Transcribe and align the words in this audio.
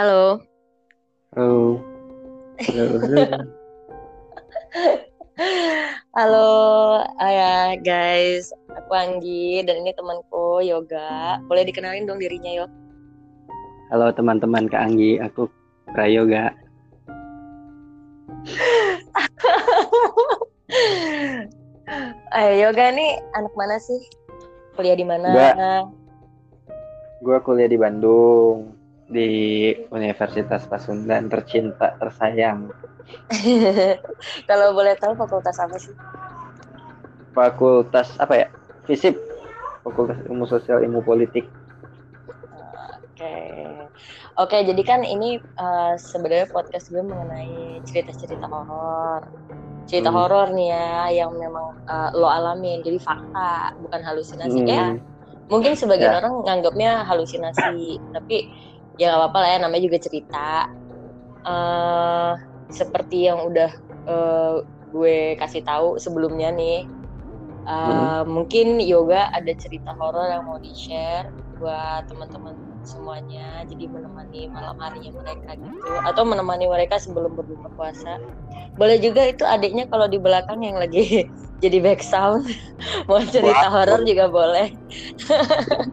Halo. 0.00 0.40
Halo. 1.36 1.76
Halo. 2.56 2.84
halo. 3.04 3.20
Halo, 6.16 6.48
ya 7.20 7.76
guys. 7.76 8.48
Aku 8.80 8.96
Anggi 8.96 9.60
dan 9.60 9.84
ini 9.84 9.92
temanku 9.92 10.64
Yoga. 10.64 11.36
Boleh 11.44 11.68
dikenalin 11.68 12.08
dong 12.08 12.16
dirinya, 12.16 12.48
Yo? 12.48 12.64
Halo 13.92 14.08
teman-teman 14.16 14.72
Kak 14.72 14.88
Anggi, 14.88 15.20
aku 15.20 15.52
Prayoga. 15.92 16.48
Eh, 22.40 22.64
Yoga 22.64 22.88
nih 22.88 23.20
anak 23.36 23.52
mana 23.52 23.76
sih? 23.76 24.00
Kuliah 24.80 24.96
di 24.96 25.04
mana? 25.04 25.28
Gua- 25.28 25.92
Gue 27.20 27.36
kuliah 27.44 27.68
di 27.68 27.76
Bandung 27.76 28.79
di 29.10 29.30
Universitas 29.90 30.64
Pasundan 30.64 31.26
tercinta 31.26 31.98
tersayang. 31.98 32.70
Kalau 34.48 34.70
boleh 34.70 34.94
tahu 34.94 35.18
fakultas 35.18 35.58
apa 35.58 35.74
sih? 35.76 35.90
Fakultas 37.34 38.14
apa 38.16 38.34
ya? 38.36 38.46
FISIP. 38.86 39.18
Fakultas 39.82 40.18
Ilmu 40.24 40.46
Sosial 40.46 40.86
Ilmu 40.86 41.02
Politik. 41.02 41.46
Oke. 43.10 43.34
Oke, 44.38 44.56
jadi 44.62 44.82
kan 44.82 45.00
ini 45.02 45.36
eh, 45.36 45.94
sebenarnya 45.98 46.48
podcast 46.48 46.88
gue 46.88 47.02
mengenai 47.02 47.82
cerita-cerita 47.84 48.46
horor. 48.46 49.26
Cerita 49.84 50.08
Hmm. 50.08 50.16
horor 50.22 50.54
nih 50.54 50.70
ya 50.70 50.88
yang 51.24 51.34
memang 51.34 51.76
eh, 51.84 52.10
lo 52.14 52.30
alamin. 52.30 52.80
Jadi 52.80 52.98
fakta, 52.98 53.74
bukan 53.76 54.00
halusinasi. 54.00 54.58
Hmm, 54.62 54.68
Ya, 54.70 54.84
mungkin 55.50 55.74
sebagian 55.74 56.14
Ya. 56.14 56.18
orang 56.22 56.34
nganggapnya 56.46 57.02
halusinasi, 57.04 57.98
tapi 58.14 58.46
ya 59.00 59.04
nggak 59.08 59.20
apa-apa 59.20 59.38
lah 59.42 59.48
ya 59.54 59.58
namanya 59.64 59.82
juga 59.88 59.98
cerita. 60.06 60.38
eh 61.48 62.30
seperti 62.78 63.16
yang 63.28 63.38
udah 63.48 63.70
eh, 64.10 64.52
gue 64.92 65.14
kasih 65.40 65.62
tahu 65.68 65.86
sebelumnya 66.04 66.48
nih. 66.58 66.74
eh, 67.68 68.22
Mungkin 68.36 68.66
yoga 68.92 69.18
ada 69.38 69.52
cerita 69.62 69.90
horor 70.00 70.26
yang 70.34 70.44
mau 70.48 70.58
di 70.66 70.72
share 70.84 71.26
buat 71.60 72.02
teman-teman 72.10 72.56
semuanya. 72.92 73.40
Jadi 73.70 73.84
menemani 73.94 74.38
malam 74.56 74.76
harinya 74.84 75.12
mereka 75.20 75.50
gitu, 75.64 75.88
atau 76.08 76.22
menemani 76.30 76.64
mereka 76.74 76.96
sebelum 77.04 77.32
berbuka 77.38 77.68
puasa. 77.76 78.10
Boleh 78.78 78.98
juga 79.06 79.22
itu 79.32 79.44
adiknya 79.54 79.84
kalau 79.92 80.06
di 80.14 80.18
belakang 80.26 80.60
yang 80.66 80.78
lagi 80.82 81.00
jadi 81.64 81.78
back 81.84 82.00
sound 82.04 82.44
mau 83.10 83.20
cerita 83.34 83.66
horor 83.74 84.00
juga 84.10 84.26
boleh. 84.32 84.66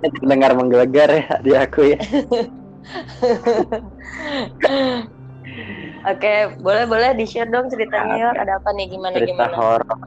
Dengar 0.30 0.52
menggelegar 0.58 1.10
ya 1.14 1.26
di 1.46 1.52
aku 1.58 1.82
ya. 1.96 1.98
Oke, 6.08 6.56
boleh 6.64 6.88
boleh 6.88 7.12
di 7.20 7.28
share 7.28 7.52
dong 7.52 7.68
ceritanya 7.68 8.32
Yor. 8.32 8.36
Ada 8.38 8.64
apa 8.64 8.70
nih 8.76 8.88
gimana 8.92 9.16
cerita 9.20 9.34
gimana? 9.34 9.56
horor. 9.56 9.98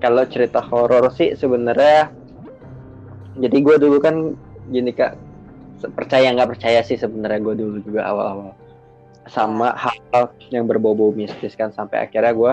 Kalau 0.00 0.24
cerita 0.26 0.60
horor 0.64 1.12
sih 1.12 1.36
sebenarnya 1.36 2.10
jadi 3.38 3.56
gue 3.64 3.76
dulu 3.80 3.96
kan 4.00 4.36
gini 4.68 4.92
kak 4.92 5.16
percaya 5.96 6.30
nggak 6.30 6.54
percaya 6.54 6.84
sih 6.84 7.00
sebenarnya 7.00 7.40
gue 7.42 7.54
dulu 7.58 7.76
juga 7.82 8.06
awal-awal 8.06 8.54
sama 9.30 9.74
hal 9.78 10.34
yang 10.50 10.66
berbau-bau 10.66 11.14
mistis 11.14 11.54
kan 11.54 11.70
sampai 11.70 12.06
akhirnya 12.06 12.34
gue 12.34 12.52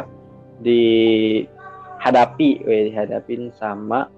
dihadapi, 0.60 2.50
weh, 2.66 2.94
dihadapin 2.94 3.50
sama 3.58 4.10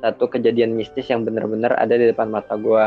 satu 0.00 0.28
kejadian 0.28 0.76
mistis 0.76 1.08
yang 1.08 1.24
benar-benar 1.24 1.76
ada 1.76 1.96
di 1.96 2.06
depan 2.08 2.32
mata 2.32 2.56
gue 2.56 2.84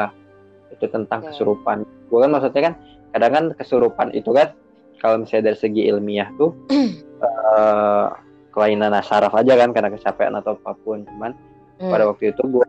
itu 0.80 0.88
tentang 0.88 1.20
Oke. 1.22 1.36
kesurupan. 1.36 1.84
Gue 2.08 2.20
kan 2.24 2.32
maksudnya 2.32 2.62
kan 2.72 2.74
kadang 3.12 3.32
kan 3.36 3.46
kesurupan 3.54 4.08
itu 4.16 4.32
kan 4.32 4.56
kalau 4.98 5.20
misalnya 5.20 5.52
dari 5.52 5.58
segi 5.60 5.82
ilmiah 5.86 6.32
tuh 6.36 6.56
eh, 6.72 8.08
kelainan 8.50 8.96
saraf 9.04 9.36
aja 9.36 9.54
kan 9.54 9.70
karena 9.70 9.92
kecapean 9.92 10.34
atau 10.36 10.56
apa 10.56 10.74
pun 10.80 11.04
cuman 11.04 11.34
Hmm. 11.80 11.88
pada 11.88 12.12
waktu 12.12 12.36
itu 12.36 12.44
gue 12.44 12.68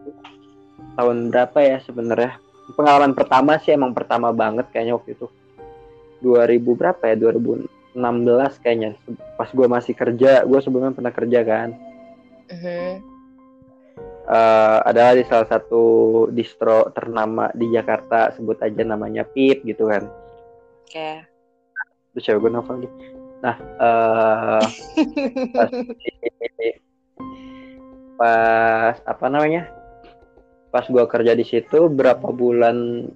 tahun 0.94 1.34
berapa 1.34 1.58
ya 1.58 1.82
sebenarnya 1.82 2.38
pengalaman 2.78 3.10
pertama 3.10 3.58
sih 3.58 3.74
emang 3.74 3.90
pertama 3.90 4.30
banget 4.30 4.70
kayaknya 4.70 4.94
waktu 4.94 5.18
itu 5.18 5.26
2000 6.22 6.62
berapa 6.62 7.02
ya 7.02 7.18
2016 7.18 7.98
kayaknya 8.62 8.94
pas 9.34 9.50
gue 9.50 9.66
masih 9.66 9.98
kerja 9.98 10.46
gue 10.46 10.58
sebelumnya 10.62 10.94
pernah 10.94 11.10
kerja 11.10 11.40
kan 11.42 11.68
Mhm. 12.54 13.09
Eh, 14.30 14.78
adalah 14.86 15.18
di 15.18 15.26
salah 15.26 15.42
satu 15.50 15.82
distro 16.30 16.86
ternama 16.94 17.50
di 17.50 17.66
Jakarta 17.74 18.30
sebut 18.30 18.62
aja 18.62 18.86
namanya 18.86 19.26
Pip 19.26 19.66
gitu 19.66 19.90
kan. 19.90 20.06
Oke. 20.86 21.26
terus 22.10 22.26
cewek 22.26 22.42
gue 22.42 22.50
novel 22.50 22.82
nih 22.82 22.92
nah 23.40 23.56
eh 23.56 24.66
pas, 25.54 25.70
pas 28.18 28.96
apa 29.02 29.26
namanya? 29.26 29.66
Pas 30.70 30.86
gua 30.86 31.10
kerja 31.10 31.34
di 31.34 31.42
situ 31.42 31.90
berapa 31.90 32.30
bulan 32.30 33.10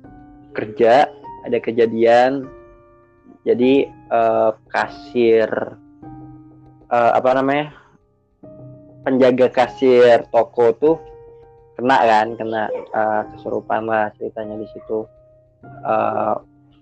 kerja 0.51 1.07
ada 1.47 1.59
kejadian. 1.63 2.47
Jadi 3.47 3.87
eh, 3.91 4.51
kasir 4.67 5.51
eh, 6.91 7.13
apa 7.15 7.31
namanya 7.39 7.84
penjaga 9.05 9.53
kasir 9.53 10.25
toko 10.33 10.73
tuh 10.75 10.97
kena 11.77 11.97
kan 12.01 12.29
kena 12.35 12.63
eh, 12.73 13.23
kesurupan 13.31 13.85
lah 13.85 14.09
ceritanya 14.17 14.57
di 14.57 14.67
situ. 14.71 15.05
Eh, 15.65 16.35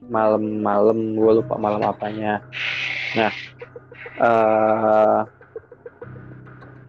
malam-malam 0.02 1.14
gue 1.14 1.32
lupa 1.38 1.54
malam 1.54 1.82
apanya. 1.82 2.42
Nah 3.14 3.32
eh 4.18 5.20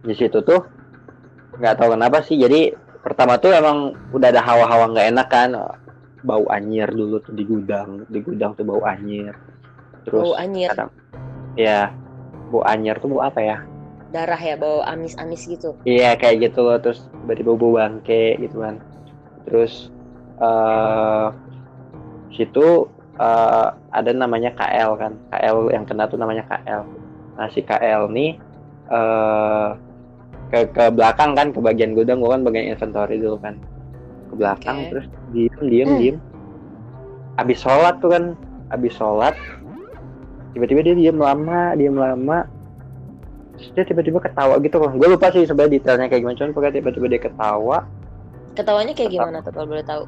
di 0.04 0.14
situ 0.14 0.38
tuh 0.42 0.60
nggak 1.58 1.74
tahu 1.76 1.94
kenapa 1.94 2.22
sih. 2.22 2.36
Jadi 2.36 2.74
pertama 3.00 3.38
tuh 3.38 3.54
emang 3.54 3.94
udah 4.10 4.28
ada 4.30 4.42
hawa-hawa 4.42 4.90
nggak 4.90 5.08
enak 5.14 5.28
kan. 5.28 5.50
Bau 6.24 6.48
anyir 6.48 6.88
dulu 6.88 7.20
tuh 7.20 7.36
di 7.36 7.44
gudang 7.44 8.08
di 8.08 8.18
gudang 8.18 8.56
tuh 8.56 8.64
bau 8.64 8.80
anyir 8.88 9.36
terus 10.04 10.24
Bau 10.24 10.36
anyir. 10.36 10.72
kadang- 10.72 10.92
ya 11.52 11.92
bau 12.48 12.64
anyir 12.64 12.96
tuh 12.96 13.08
bau 13.12 13.24
apa 13.24 13.40
ya 13.40 13.58
Darah 14.14 14.38
ya, 14.38 14.54
bau 14.54 14.78
amis-amis 14.86 15.42
gitu. 15.50 15.74
Iya 15.82 16.14
kayak 16.14 16.46
gitu 16.46 16.62
loh 16.62 16.78
terus 16.78 17.02
tiba-tiba 17.10 17.58
bau 17.58 17.74
bangke 17.74 18.38
gitu 18.38 18.62
kan. 18.62 18.78
Terus 19.42 19.90
eh 20.38 21.26
situ 22.30 22.86
eh, 23.18 23.68
ada 23.90 24.10
namanya 24.14 24.54
KL 24.54 24.94
kan. 24.94 25.12
KL 25.34 25.56
yang 25.74 25.82
kena 25.82 26.06
tuh 26.06 26.14
namanya 26.14 26.46
KL. 26.46 26.86
Nah 27.34 27.50
si 27.50 27.66
KL 27.66 28.06
nih 28.14 28.38
eh 28.94 29.68
ke 30.54 30.70
ke 30.70 30.84
belakang 30.94 31.34
kan 31.34 31.50
ke 31.50 31.58
bagian 31.58 31.98
gudang 31.98 32.22
gua 32.22 32.38
kan 32.38 32.46
bagian 32.46 32.70
inventory 32.70 33.18
dulu 33.18 33.42
kan. 33.42 33.58
Ke 34.30 34.34
belakang 34.38 34.78
Oke. 34.78 34.90
terus 34.94 35.06
diem 35.34 35.58
diem 35.66 35.90
Hmm. 35.90 35.98
diem. 35.98 36.16
Abis 37.34 37.66
sholat 37.66 37.98
tuh 37.98 38.14
kan, 38.14 38.24
abis 38.70 38.94
sholat 38.94 39.34
tiba-tiba 40.54 40.86
dia 40.86 40.94
diem 40.94 41.18
lama, 41.18 41.74
diem 41.74 41.98
lama, 41.98 42.46
Terus 43.54 43.70
dia 43.74 43.84
tiba-tiba 43.86 44.18
ketawa 44.18 44.58
gitu 44.58 44.76
loh. 44.82 44.92
Gue 44.94 45.08
lupa 45.14 45.30
sih 45.30 45.46
sebenarnya 45.46 45.78
detailnya 45.78 46.06
kayak 46.10 46.22
gimana, 46.26 46.36
cuman 46.38 46.50
pokoknya 46.52 46.74
tiba-tiba 46.82 47.06
dia 47.10 47.20
ketawa, 47.22 47.78
Ketawanya 48.54 48.94
kayak 48.94 49.10
gimana 49.10 49.42
tuh 49.42 49.50
kalau 49.50 49.66
boleh 49.66 49.82
tahu? 49.82 50.04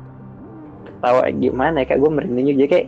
ketawa 0.86 1.22
gimana 1.34 1.76
ya, 1.82 1.86
kayak 1.90 2.00
gue 2.00 2.10
merinding 2.14 2.46
juga 2.54 2.68
kayak 2.78 2.86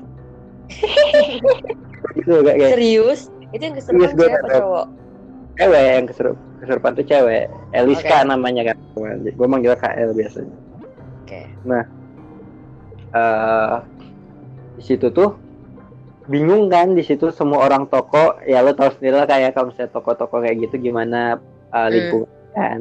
gitu 2.18 2.32
kayak, 2.46 2.56
kayak 2.62 2.72
Serius? 2.78 3.20
Itu 3.50 3.62
yang 3.64 3.74
keserupan 3.74 4.10
cewek 4.14 4.32
apa 4.38 4.48
cowok? 4.60 4.86
cewek 5.58 5.82
yang 5.82 6.06
kesurup 6.06 6.36
kesurupan 6.62 6.92
tuh 6.94 7.06
cewek. 7.06 7.44
Eliska 7.74 8.16
Oke. 8.22 8.28
namanya 8.30 8.62
kan. 8.70 8.76
Gue 9.34 9.46
manggil 9.50 9.74
KL 9.74 10.10
biasanya. 10.14 10.56
Oke. 11.26 11.40
eh 13.08 13.76
di 14.78 14.82
situ 14.84 15.10
tuh 15.10 15.34
bingung 16.28 16.68
kan 16.68 16.92
di 16.92 17.02
situ 17.02 17.32
semua 17.32 17.64
orang 17.66 17.88
toko. 17.88 18.36
Ya 18.44 18.60
lo 18.60 18.76
tau 18.76 18.92
sendiri 18.92 19.16
lah 19.16 19.26
kayak 19.26 19.56
kalau 19.56 19.72
misalnya 19.72 19.92
toko-toko 19.96 20.44
kayak 20.44 20.68
gitu 20.68 20.76
gimana 20.78 21.40
uh, 21.72 21.88
Hmm. 21.88 21.92
lingkungan 21.92 22.30
kan. 22.54 22.80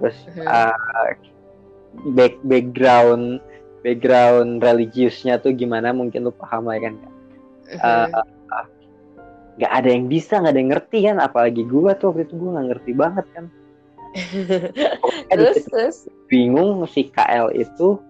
Terus 0.00 0.18
uh, 0.42 1.12
back 2.16 2.40
background 2.42 3.44
background 3.84 4.64
religiusnya 4.64 5.38
tuh 5.38 5.54
gimana 5.54 5.92
mungkin 5.94 6.26
lu 6.26 6.32
paham 6.34 6.66
lah 6.66 6.76
ya 6.80 6.90
kan. 6.90 6.94
Mhm. 7.68 8.08
nggak 9.58 9.74
ada 9.74 9.88
yang 9.90 10.06
bisa 10.06 10.38
nggak 10.38 10.54
ada 10.54 10.60
yang 10.60 10.70
ngerti 10.72 10.98
kan. 11.04 11.16
Apalagi 11.20 11.62
gua 11.68 11.92
tuh 11.98 12.14
waktu 12.14 12.30
itu 12.30 12.34
gua 12.40 12.50
nggak 12.58 12.68
ngerti 12.74 12.92
banget 12.96 13.26
kan. 13.36 13.44
Terus 15.28 15.56
terus? 15.68 15.96
bingung 16.32 16.80
si 16.88 17.12
KL 17.12 17.52
itu 17.52 18.00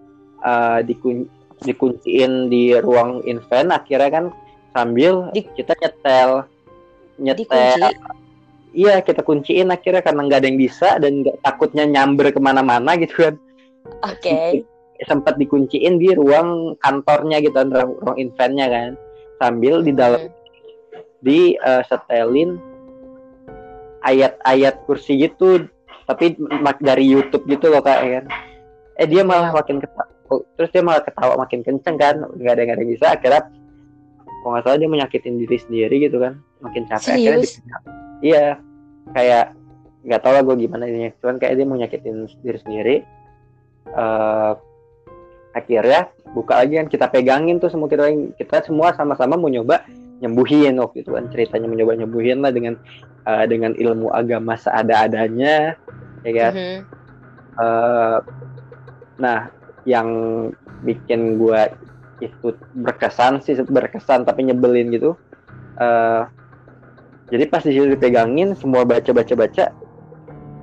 uh, 0.47 0.79
dikun 0.87 1.27
dikunciin 1.67 2.47
di 2.53 2.77
ruang 2.79 3.27
invent. 3.27 3.75
Akhirnya 3.75 4.11
kan 4.13 4.25
sambil 4.79 5.35
Di- 5.35 5.51
kita 5.59 5.75
nyetel 5.75 6.47
nyetel 7.19 7.91
iya 8.79 9.03
kita 9.03 9.27
kunciin 9.27 9.75
akhirnya 9.75 10.07
karena 10.07 10.23
nggak 10.23 10.39
ada 10.39 10.49
yang 10.49 10.61
bisa 10.61 11.03
dan 11.03 11.27
nggak 11.27 11.43
takutnya 11.43 11.85
nyamber 11.89 12.31
ke 12.31 12.39
mana-mana 12.39 12.95
gitu 12.95 13.29
kan. 13.29 13.35
Oke. 14.07 14.63
sempat 15.07 15.39
dikunciin 15.39 16.03
di 16.03 16.11
ruang 16.11 16.75
kantornya 16.83 17.39
gitu 17.39 17.55
ruang, 17.55 17.95
ruang 18.03 18.17
eventnya 18.19 18.67
kan. 18.67 18.91
Sambil 19.39 19.83
di 19.87 19.93
dalam 19.95 20.27
hmm. 20.27 20.35
di 21.23 21.55
uh, 21.59 21.83
setelin 21.87 22.59
ayat-ayat 24.03 24.87
kursi 24.87 25.19
gitu 25.19 25.67
tapi 26.07 26.39
dari 26.79 27.05
YouTube 27.05 27.47
gitu 27.51 27.71
loh 27.71 27.83
kak 27.83 27.99
ya 28.03 28.11
kan. 28.23 28.25
Eh 28.99 29.07
dia 29.07 29.23
malah 29.23 29.55
makin 29.55 29.79
ketawa 29.79 30.11
terus 30.59 30.71
dia 30.75 30.83
malah 30.83 31.03
ketawa 31.03 31.35
makin 31.39 31.63
kenceng 31.63 31.97
kan. 31.99 32.19
Nggak 32.35 32.53
ada 32.59 32.63
nggak 32.67 32.79
ada 32.83 32.87
bisa 32.87 33.07
akhirnya 33.15 33.43
kalau 34.49 34.57
nggak 34.57 34.65
salah 34.65 34.81
dia 34.81 34.89
menyakitin 34.89 35.37
diri 35.37 35.61
sendiri 35.61 35.97
gitu 36.09 36.17
kan 36.25 36.41
makin 36.65 36.89
capek 36.89 37.05
Serius? 37.05 37.21
akhirnya 37.21 37.45
dia, 37.45 37.79
iya 38.25 38.47
kayak 39.13 39.45
nggak 40.09 40.21
tahu 40.25 40.33
lah 40.33 40.43
gue 40.49 40.57
gimana 40.65 40.85
ini 40.89 41.13
cuman 41.21 41.37
kayak 41.37 41.55
dia 41.61 41.67
mau 41.69 41.77
nyakitin 41.77 42.25
diri 42.41 42.59
sendiri 42.65 42.97
uh, 43.93 44.57
akhirnya 45.53 46.09
buka 46.33 46.65
lagi 46.65 46.81
kan 46.81 46.89
kita 46.89 47.07
pegangin 47.13 47.61
tuh 47.61 47.69
semua 47.69 47.93
kita 47.93 48.09
kita 48.41 48.65
semua 48.65 48.97
sama-sama 48.97 49.37
mau 49.37 49.53
nyoba 49.53 49.85
nyembuhin 50.25 50.81
waktu 50.81 51.05
itu 51.05 51.13
kan 51.13 51.29
ceritanya 51.29 51.69
mencoba 51.69 51.93
nyembuhin 52.01 52.41
lah 52.41 52.49
dengan 52.57 52.81
uh, 53.29 53.45
dengan 53.45 53.77
ilmu 53.77 54.09
agama 54.17 54.57
seada-adanya 54.57 55.77
ya 56.25 56.33
kan 56.33 56.53
mm 56.57 56.65
-hmm. 56.65 56.81
uh, 57.61 58.19
nah 59.21 59.53
yang 59.85 60.09
bikin 60.89 61.37
gue 61.37 61.61
itu 62.19 62.55
berkesan 62.75 63.41
sih 63.43 63.55
berkesan 63.63 64.27
tapi 64.27 64.47
nyebelin 64.47 64.91
gitu. 64.95 65.15
Uh, 65.79 66.27
jadi 67.29 67.45
pas 67.47 67.63
di 67.63 67.77
situ 67.77 67.87
dipegangin 67.93 68.57
semua 68.57 68.83
baca 68.89 69.11
baca 69.13 69.35
baca 69.37 69.65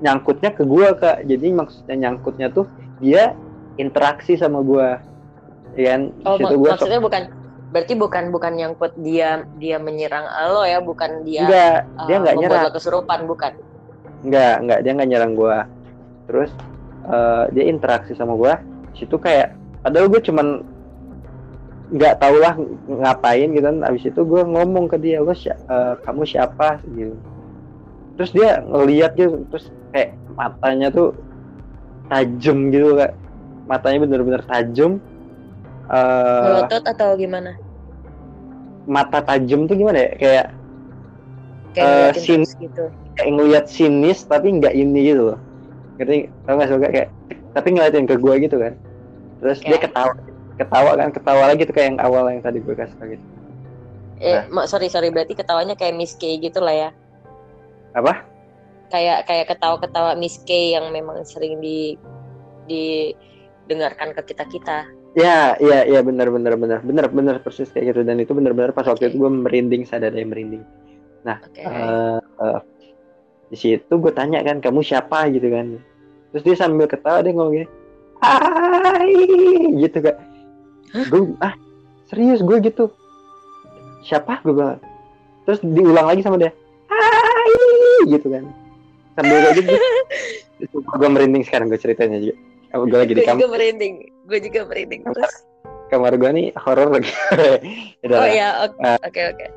nyangkutnya 0.03 0.51
ke 0.51 0.63
gue 0.67 0.87
kak. 0.97 1.17
Jadi 1.23 1.47
maksudnya 1.55 1.95
nyangkutnya 1.95 2.47
tuh 2.51 2.67
dia 2.99 3.37
interaksi 3.79 4.35
sama 4.35 4.59
gue 4.63 4.87
ya 5.75 5.95
kan? 5.95 6.01
Oh, 6.23 6.35
mak 6.39 6.51
gua 6.55 6.69
maksudnya 6.75 7.01
bukan 7.03 7.23
berarti 7.75 7.93
bukan 7.99 8.23
bukan 8.31 8.51
nyangkut 8.55 8.93
dia 9.03 9.43
dia 9.59 9.75
menyerang 9.75 10.23
lo 10.47 10.63
ya 10.63 10.79
bukan 10.79 11.27
dia 11.27 11.43
enggak 11.43 11.77
uh, 11.99 12.07
dia 12.07 12.15
nggak 12.23 12.35
nyerang. 12.39 12.63
kesurupan 12.71 13.19
bukan? 13.27 13.51
Enggak 14.23 14.55
enggak 14.63 14.79
dia 14.79 14.91
nggak 14.95 15.09
nyerang 15.11 15.33
gue 15.35 15.57
terus 16.25 16.51
uh, 17.09 17.45
dia 17.51 17.67
interaksi 17.67 18.15
sama 18.15 18.33
gue 18.39 18.53
situ 18.95 19.19
kayak 19.19 19.53
padahal 19.83 20.07
gue 20.07 20.21
cuman 20.23 20.63
nggak 21.93 22.17
tau 22.17 22.35
lah 22.39 22.53
ngapain 22.89 23.53
gitu. 23.53 23.65
Kan 23.65 23.85
abis 23.85 24.09
itu 24.09 24.21
gue 24.25 24.41
ngomong 24.41 24.89
ke 24.89 24.97
dia 24.97 25.21
lo 25.21 25.33
si 25.35 25.49
uh, 25.49 25.99
kamu 26.05 26.23
siapa? 26.25 26.81
Gitu. 26.93 27.13
Terus 28.15 28.31
dia 28.31 28.63
ngeliat 28.63 29.13
gitu 29.19 29.43
terus 29.51 29.69
kayak 29.91 30.15
matanya 30.33 30.87
tuh 30.89 31.13
tajam 32.09 32.73
gitu 32.73 32.97
kak. 32.97 33.13
Matanya 33.65 33.97
bener-bener 34.05 34.41
tajam. 34.45 35.01
Uh, 35.85 36.65
atau 36.65 37.13
gimana? 37.13 37.53
mata 38.85 39.19
tajam 39.21 39.65
tuh 39.65 39.75
gimana 39.75 39.97
ya? 39.97 40.11
Kayak 40.17 40.45
kayak 41.75 42.15
uh, 42.15 42.21
sin 42.21 42.41
gitu. 42.45 42.85
kayak 43.19 43.29
ngeliat 43.35 43.65
sinis 43.67 44.23
tapi 44.23 44.53
nggak 44.61 44.73
ini 44.73 45.11
gitu 45.11 45.33
loh. 45.33 45.39
Ngerti? 45.99 46.29
Tau 46.45 46.55
gak 46.55 46.69
suka 46.71 46.87
kayak 46.91 47.09
tapi 47.55 47.67
ngeliatin 47.73 48.07
ke 48.07 48.15
gue 48.15 48.33
gitu 48.45 48.55
kan. 48.61 48.73
Terus 49.41 49.59
kayak. 49.59 49.69
dia 49.69 49.79
ketawa 49.89 50.13
ketawa 50.55 50.91
kan 50.95 51.09
ketawa 51.11 51.43
lagi 51.51 51.67
tuh 51.67 51.75
kayak 51.75 51.87
yang 51.95 51.99
awal 51.99 52.23
yang 52.31 52.43
tadi 52.43 52.63
gue 52.63 52.75
kasih 52.75 52.95
tau 52.95 53.07
gitu. 53.11 53.25
Eh 54.23 54.47
nah. 54.47 54.65
sorry 54.65 54.87
sorry 54.87 55.11
berarti 55.11 55.35
ketawanya 55.35 55.75
kayak 55.75 55.95
Miss 55.95 56.15
K 56.15 56.39
gitu 56.39 56.63
lah 56.63 56.75
ya? 56.75 56.89
Apa? 57.95 58.23
Kayak 58.91 59.27
kayak 59.27 59.45
ketawa-ketawa 59.51 60.15
Miss 60.15 60.39
K 60.47 60.75
yang 60.79 60.91
memang 60.95 61.23
sering 61.27 61.59
di 61.59 61.99
didengarkan 62.65 64.15
ke 64.15 64.33
kita 64.33 64.45
kita. 64.47 64.77
Ya, 65.15 65.55
iya, 65.63 65.87
iya 65.87 65.99
benar 66.03 66.27
benar 66.27 66.59
benar. 66.59 66.79
Benar 66.83 67.07
benar 67.11 67.35
persis 67.39 67.71
kayak 67.71 67.95
gitu. 67.95 68.01
Dan 68.03 68.19
itu 68.19 68.35
benar-benar 68.35 68.75
pas 68.75 68.87
waktu 68.87 69.11
itu 69.11 69.19
gue 69.19 69.31
merinding 69.31 69.87
sadar 69.87 70.11
yang 70.11 70.31
merinding. 70.31 70.63
Nah, 71.25 71.41
okay. 71.41 71.65
uh, 71.65 72.21
uh, 72.37 72.59
eh, 72.59 72.59
di 73.49 73.57
situ 73.57 73.93
gue 73.97 74.13
tanya 74.13 74.45
kan 74.45 74.61
kamu 74.61 74.85
siapa? 74.85 75.25
gitu 75.33 75.49
kan, 75.49 75.81
terus 76.29 76.43
dia 76.45 76.53
sambil 76.53 76.85
ketawa 76.85 77.25
dia 77.25 77.33
ngomong 77.33 77.53
gini, 77.57 77.67
Hai, 78.21 79.17
gitu 79.81 80.05
kan. 80.05 80.34
Gue 80.93 81.33
ah 81.41 81.53
serius 82.09 82.43
gue 82.45 82.57
gitu. 82.61 82.91
Siapa 84.05 84.43
gue 84.45 84.53
bilang. 84.53 84.81
Terus 85.45 85.59
diulang 85.61 86.05
lagi 86.09 86.21
sama 86.21 86.37
dia. 86.37 86.53
Hai, 86.89 88.09
gitu 88.09 88.27
kan. 88.29 88.45
Sambil 89.17 89.37
kayak 89.41 89.55
gitu. 89.61 89.71
gue 91.01 91.09
merinding 91.09 91.43
sekarang 91.43 91.67
gue 91.67 91.79
ceritanya 91.79 92.17
juga 92.21 92.35
gue 92.83 92.97
lagi 92.99 93.13
di 93.15 93.23
kamar. 93.23 93.39
Gue 93.39 93.39
juga 93.39 93.49
merinding. 93.55 93.95
Gue 94.27 94.39
juga 94.43 94.59
merinding 94.67 95.01
terus. 95.07 95.33
Kamar 95.87 96.13
gue 96.17 96.29
nih 96.33 96.47
horor 96.59 96.89
lagi. 96.91 97.13
oh 98.09 98.27
ya, 98.27 98.67
oke 98.67 98.77
nah. 98.81 98.97
oke. 98.99 99.13
Okay, 99.13 99.49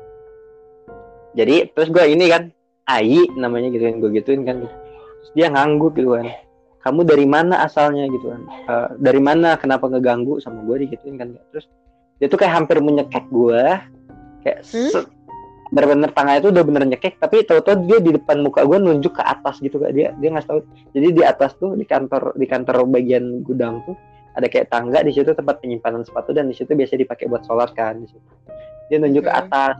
Jadi 1.35 1.55
terus 1.75 1.89
gue 1.91 2.05
ini 2.07 2.25
kan 2.31 2.43
Ai 2.89 3.29
namanya 3.37 3.69
gitu 3.69 3.85
kan 3.85 3.95
gue 4.01 4.09
gituin 4.17 4.41
kan. 4.47 4.65
Terus 4.65 5.31
dia 5.37 5.47
ngangguk 5.51 5.93
gitu 5.99 6.15
kan. 6.17 6.25
Kamu 6.89 7.05
dari 7.05 7.29
mana 7.29 7.61
asalnya 7.61 8.09
gitu 8.09 8.33
kan? 8.33 8.41
Uh, 8.65 8.89
dari 8.97 9.21
mana? 9.21 9.61
Kenapa 9.61 9.85
ngeganggu 9.85 10.41
sama 10.41 10.65
gue 10.65 10.89
digituin 10.89 11.21
kan? 11.21 11.37
Terus 11.53 11.69
dia 12.17 12.25
tuh 12.25 12.41
kayak 12.41 12.65
hampir 12.65 12.81
menyekek 12.81 13.29
gue. 13.29 13.61
Kayak 14.41 14.65
hmm? 14.73 15.05
bener-bener 15.69 16.09
tangannya 16.09 16.41
itu 16.41 16.49
udah 16.49 16.63
bener 16.65 16.83
nyekek 16.89 17.21
tapi 17.21 17.45
tahu-tahu 17.45 17.85
dia 17.85 18.01
di 18.01 18.17
depan 18.17 18.41
muka 18.41 18.65
gue 18.65 18.77
nunjuk 18.81 19.13
ke 19.13 19.21
atas 19.21 19.61
gitu 19.61 19.77
kak 19.77 19.93
dia 19.93 20.17
dia 20.17 20.33
nggak 20.33 20.49
tahu 20.49 20.65
jadi 20.97 21.07
di 21.13 21.21
atas 21.21 21.53
tuh 21.61 21.77
di 21.77 21.85
kantor 21.85 22.33
di 22.33 22.49
kantor 22.49 22.89
bagian 22.89 23.45
gudang 23.45 23.85
tuh 23.85 23.93
ada 24.33 24.49
kayak 24.49 24.73
tangga 24.73 25.05
di 25.05 25.13
situ 25.13 25.29
tempat 25.29 25.61
penyimpanan 25.61 26.01
sepatu 26.01 26.33
dan 26.33 26.49
di 26.49 26.57
situ 26.57 26.73
biasa 26.73 26.97
dipakai 26.97 27.29
buat 27.29 27.45
sholat 27.45 27.69
kan 27.77 28.01
di 28.01 28.09
situ 28.09 28.29
dia 28.89 28.97
nunjuk 28.97 29.21
hmm. 29.21 29.29
ke 29.29 29.33
atas 29.45 29.75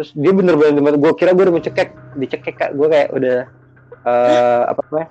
terus 0.00 0.10
dia 0.16 0.32
bener-bener 0.32 0.96
gue 0.96 1.12
kira 1.12 1.36
gue 1.36 1.44
udah 1.44 1.54
mau 1.60 1.64
cekek 1.64 1.88
dicekek 2.16 2.56
kak 2.56 2.70
gue 2.72 2.88
kayak 2.88 3.12
udah 3.12 3.38
uh, 4.08 4.62
apa 4.72 4.80
namanya 4.88 5.08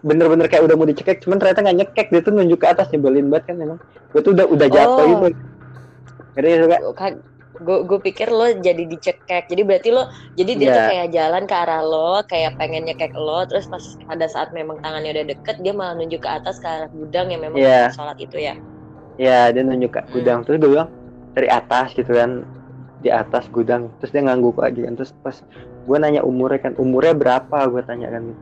bener-bener 0.00 0.48
kayak 0.48 0.64
udah 0.64 0.76
mau 0.76 0.88
dicekek 0.88 1.20
cuman 1.20 1.36
ternyata 1.36 1.60
nggak 1.60 1.78
nyekek. 1.84 2.06
Dia 2.08 2.20
tuh 2.24 2.32
nunjuk 2.32 2.58
ke 2.64 2.66
atas 2.66 2.88
nyebelin 2.92 3.28
banget 3.28 3.52
kan 3.52 3.56
emang. 3.60 3.80
Gue 4.12 4.20
tuh 4.24 4.32
udah 4.32 4.46
udah 4.48 4.68
jatuh 4.72 5.04
oh. 5.04 5.08
gitu. 5.12 5.26
Jadi 6.36 6.48
suka 6.80 7.06
gue 7.56 7.78
gue 7.88 7.98
pikir 8.00 8.28
lo 8.28 8.46
jadi 8.60 8.84
dicekek. 8.84 9.48
Jadi 9.48 9.62
berarti 9.64 9.88
lo 9.92 10.08
jadi 10.36 10.52
dia 10.56 10.66
yeah. 10.68 10.76
tuh 10.76 10.84
kayak 10.92 11.08
jalan 11.12 11.42
ke 11.48 11.54
arah 11.56 11.82
lo 11.84 12.20
kayak 12.28 12.52
pengen 12.60 12.84
nyekek 12.88 13.12
lo 13.16 13.44
terus 13.48 13.64
pas 13.68 13.84
pada 14.04 14.26
saat 14.28 14.52
memang 14.52 14.80
tangannya 14.84 15.16
udah 15.16 15.26
deket 15.32 15.56
dia 15.64 15.72
malah 15.72 15.96
nunjuk 15.96 16.20
ke 16.20 16.30
atas 16.30 16.60
ke 16.60 16.68
arah 16.68 16.88
gudang 16.92 17.32
yang 17.32 17.40
memang 17.44 17.60
yeah. 17.60 17.88
sholat 17.92 18.16
itu 18.20 18.36
ya? 18.36 18.56
Iya, 19.16 19.32
yeah, 19.32 19.44
dia 19.52 19.62
nunjuk 19.64 19.92
ke 19.96 20.00
hmm. 20.04 20.12
gudang. 20.12 20.38
Terus 20.44 20.56
gue 20.60 20.70
bilang 20.72 20.90
dari 21.32 21.48
atas 21.48 21.96
gitu 21.96 22.12
kan. 22.12 22.44
Di 23.04 23.12
atas 23.12 23.44
gudang. 23.52 23.92
Terus 24.00 24.10
dia 24.12 24.22
ngangguk 24.24 24.56
lagi 24.60 24.84
kan. 24.84 24.96
Terus 24.96 25.12
pas 25.20 25.36
gue 25.86 25.96
nanya 25.96 26.20
umurnya 26.24 26.60
kan 26.60 26.72
umurnya 26.76 27.16
berapa? 27.16 27.56
Gue 27.72 27.80
tanya 27.84 28.12
kan 28.12 28.36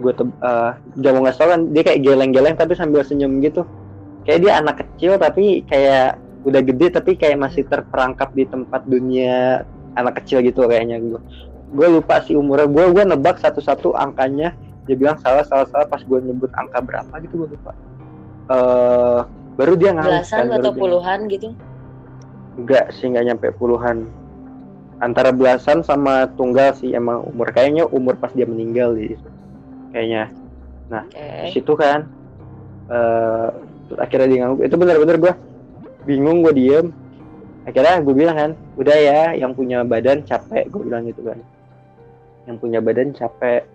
gue 0.00 0.12
tuh 0.16 0.32
uh, 0.40 0.72
jangan 0.96 1.28
nggak 1.28 1.36
kan 1.36 1.60
dia 1.76 1.82
kayak 1.84 2.00
geleng-geleng 2.00 2.56
tapi 2.56 2.72
sambil 2.72 3.04
senyum 3.04 3.38
gitu. 3.44 3.68
Kayak 4.24 4.40
dia 4.40 4.52
anak 4.56 4.76
kecil 4.84 5.20
tapi 5.20 5.60
kayak 5.68 6.16
udah 6.48 6.60
gede 6.64 6.86
tapi 6.88 7.20
kayak 7.20 7.36
masih 7.36 7.68
terperangkap 7.68 8.32
di 8.32 8.48
tempat 8.48 8.88
dunia 8.88 9.60
anak 9.92 10.24
kecil 10.24 10.40
gitu 10.40 10.64
kayaknya 10.64 10.96
gue 10.96 11.20
gue 11.76 11.88
lupa 12.00 12.24
sih 12.24 12.34
umurnya. 12.34 12.64
Gue 12.66 12.90
gue 12.96 13.04
nebak 13.04 13.36
satu-satu 13.38 13.92
angkanya. 13.94 14.56
Dia 14.88 14.96
bilang 14.96 15.20
salah 15.20 15.44
salah 15.44 15.68
salah. 15.68 15.86
Pas 15.86 16.00
gue 16.00 16.18
nyebut 16.18 16.48
angka 16.56 16.80
berapa 16.80 17.14
gitu 17.20 17.44
gue 17.44 17.48
lupa. 17.54 17.72
Uh, 18.50 19.22
baru 19.54 19.76
dia 19.76 19.92
nggak 19.92 20.08
belasan 20.08 20.48
kan, 20.48 20.58
atau 20.58 20.72
puluhan 20.72 21.18
gitu? 21.28 21.52
Enggak 22.56 22.90
sih 22.96 23.06
nggak 23.12 23.24
nyampe 23.28 23.46
puluhan. 23.60 24.08
Antara 25.00 25.32
belasan 25.32 25.80
sama 25.80 26.28
tunggal 26.36 26.76
sih 26.76 26.92
emang 26.92 27.24
umur. 27.24 27.48
Kayaknya 27.52 27.88
umur 27.88 28.20
pas 28.20 28.32
dia 28.36 28.44
meninggal 28.44 28.92
di 28.96 29.16
kayaknya. 29.90 30.30
Nah 30.90 31.02
okay. 31.06 31.50
di 31.50 31.60
situ 31.60 31.72
kan 31.78 32.06
uh, 32.90 33.48
akhirnya 33.98 34.26
dia 34.26 34.38
ngangguk. 34.44 34.62
Itu 34.66 34.76
benar-benar 34.78 35.16
gue 35.18 35.32
bingung 36.06 36.42
gue 36.46 36.54
diem. 36.54 36.86
Akhirnya 37.68 38.00
gue 38.00 38.14
bilang 38.16 38.36
kan 38.36 38.50
udah 38.80 38.96
ya 38.96 39.22
yang 39.36 39.52
punya 39.52 39.84
badan 39.84 40.24
capek 40.24 40.70
gue 40.70 40.80
bilang 40.86 41.06
gitu 41.06 41.22
kan. 41.26 41.38
Yang 42.48 42.56
punya 42.58 42.78
badan 42.82 43.12
capek 43.14 43.66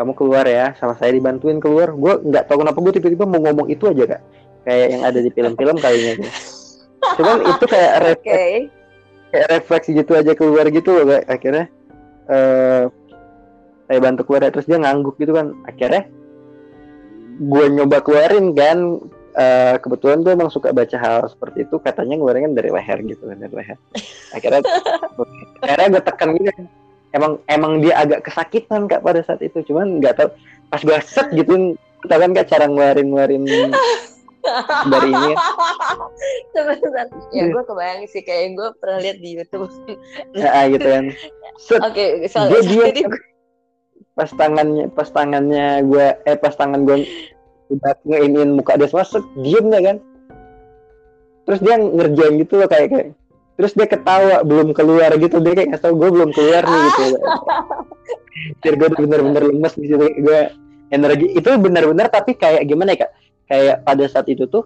kamu 0.00 0.12
keluar 0.16 0.48
ya 0.48 0.72
sama 0.78 0.96
saya 0.96 1.14
dibantuin 1.14 1.58
keluar. 1.62 1.92
Gue 1.94 2.18
nggak 2.22 2.48
tahu 2.48 2.64
kenapa 2.66 2.78
gue 2.80 2.92
tiba-tiba 2.98 3.24
mau 3.28 3.40
ngomong 3.42 3.68
itu 3.70 3.86
aja 3.90 4.16
kak. 4.16 4.22
Kayak 4.62 4.86
yang 4.94 5.02
ada 5.02 5.18
di 5.18 5.30
film-film 5.34 5.76
kayaknya 5.78 6.12
tuh. 6.22 6.32
Cuman 7.18 7.36
itu 7.50 7.64
kayak 7.66 7.92
refleks 8.06 8.26
okay. 8.26 8.54
kayak 9.32 9.48
refleksi 9.58 9.90
gitu 9.96 10.12
aja 10.14 10.32
keluar 10.38 10.64
gitu 10.70 10.90
loh 10.92 11.04
kak. 11.08 11.22
akhirnya 11.28 11.66
uh, 12.30 12.84
saya 13.92 14.00
bantu 14.00 14.24
keluar 14.24 14.48
terus 14.48 14.64
dia 14.64 14.80
ngangguk 14.80 15.20
gitu 15.20 15.36
kan. 15.36 15.52
Akhirnya 15.68 16.08
gue 17.36 17.64
nyoba 17.68 18.00
keluarin 18.00 18.56
kan. 18.56 19.04
Uh, 19.32 19.80
kebetulan 19.80 20.20
tuh 20.20 20.36
emang 20.36 20.52
suka 20.52 20.72
baca 20.72 20.96
hal 20.96 21.28
seperti 21.28 21.68
itu. 21.68 21.76
Katanya 21.76 22.16
ngeluarin 22.16 22.56
dari 22.56 22.72
leher 22.72 23.04
gitu 23.04 23.28
kan 23.28 23.36
dari 23.36 23.52
leher. 23.52 23.76
Akhirnya 24.32 24.64
akhirnya 25.60 25.88
gue 25.92 26.02
tekan 26.08 26.28
gitu. 26.40 26.48
Kan. 26.56 26.66
emang 27.12 27.32
emang 27.44 27.84
dia 27.84 28.00
agak 28.00 28.24
kesakitan 28.24 28.88
kak 28.88 29.04
pada 29.04 29.20
saat 29.20 29.44
itu. 29.44 29.60
Cuman 29.68 30.00
nggak 30.00 30.16
tahu 30.16 30.28
pas 30.72 30.80
gue 30.80 30.96
set 31.04 31.28
gitu 31.36 31.76
tau 32.08 32.16
kan 32.16 32.32
kak 32.32 32.48
cara 32.48 32.64
ngeluarin 32.64 33.12
ngeluarin 33.12 33.44
dari 34.90 35.10
ini 35.14 35.32
sebentar 36.50 37.06
ya 37.30 37.44
gue 37.46 37.62
kebayang 37.62 38.00
sih 38.10 38.22
kayak 38.26 38.58
gue 38.58 38.68
pernah 38.82 38.98
lihat 38.98 39.18
di 39.22 39.38
YouTube. 39.38 39.70
Ya 40.34 40.66
gitu 40.66 40.88
kan. 40.88 41.04
Oke 41.12 41.78
okay, 41.78 42.08
so, 42.26 42.50
dia 42.50 42.90
dia. 42.96 43.06
Pas 44.12 44.28
tangannya 44.28 44.92
pas 44.92 45.08
tangannya 45.08 45.80
gue 45.88 46.06
eh 46.28 46.36
pas 46.36 46.52
tangan 46.52 46.84
gue 46.84 47.08
udah 47.72 47.96
ngeinin 48.04 48.60
muka 48.60 48.76
dia 48.76 48.88
masuk 48.92 49.24
diem 49.40 49.66
ya 49.72 49.80
kan. 49.80 49.96
Terus 51.48 51.60
dia 51.64 51.74
ngerjain 51.80 52.34
gitu 52.38 52.60
loh 52.60 52.68
kayak 52.68 52.88
kayak. 52.92 53.08
Terus 53.56 53.72
dia 53.76 53.86
ketawa 53.88 54.44
belum 54.44 54.76
keluar 54.76 55.10
gitu. 55.16 55.40
Dia 55.40 55.52
kayak 55.56 55.68
ngasih 55.74 55.84
tau 55.84 55.94
gue 55.96 56.08
belum 56.12 56.30
keluar 56.36 56.62
nih 56.62 56.80
gitu. 56.88 57.04
Biar 58.62 58.74
gue 58.78 58.88
bener-bener 58.92 59.42
lemes 59.48 59.74
di 59.74 59.86
situ. 59.88 60.06
Gue 60.20 60.40
energi 60.92 61.26
itu 61.32 61.48
benar-benar 61.56 62.12
tapi 62.12 62.36
kayak 62.36 62.68
gimana 62.68 62.94
ya 62.94 63.08
kak? 63.08 63.12
Kayak 63.48 63.76
pada 63.84 64.04
saat 64.08 64.26
itu 64.28 64.44
tuh 64.48 64.64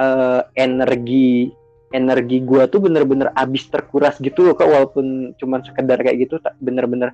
uh, 0.00 0.44
energi 0.54 1.52
energi 1.92 2.40
gue 2.40 2.64
tuh 2.72 2.80
bener-bener 2.80 3.28
abis 3.36 3.68
terkuras 3.72 4.20
gitu 4.20 4.46
loh 4.46 4.54
kak. 4.54 4.68
Walaupun 4.68 5.34
cuma 5.40 5.64
sekedar 5.64 5.98
kayak 5.98 6.28
gitu 6.28 6.38
bener-bener 6.60 7.10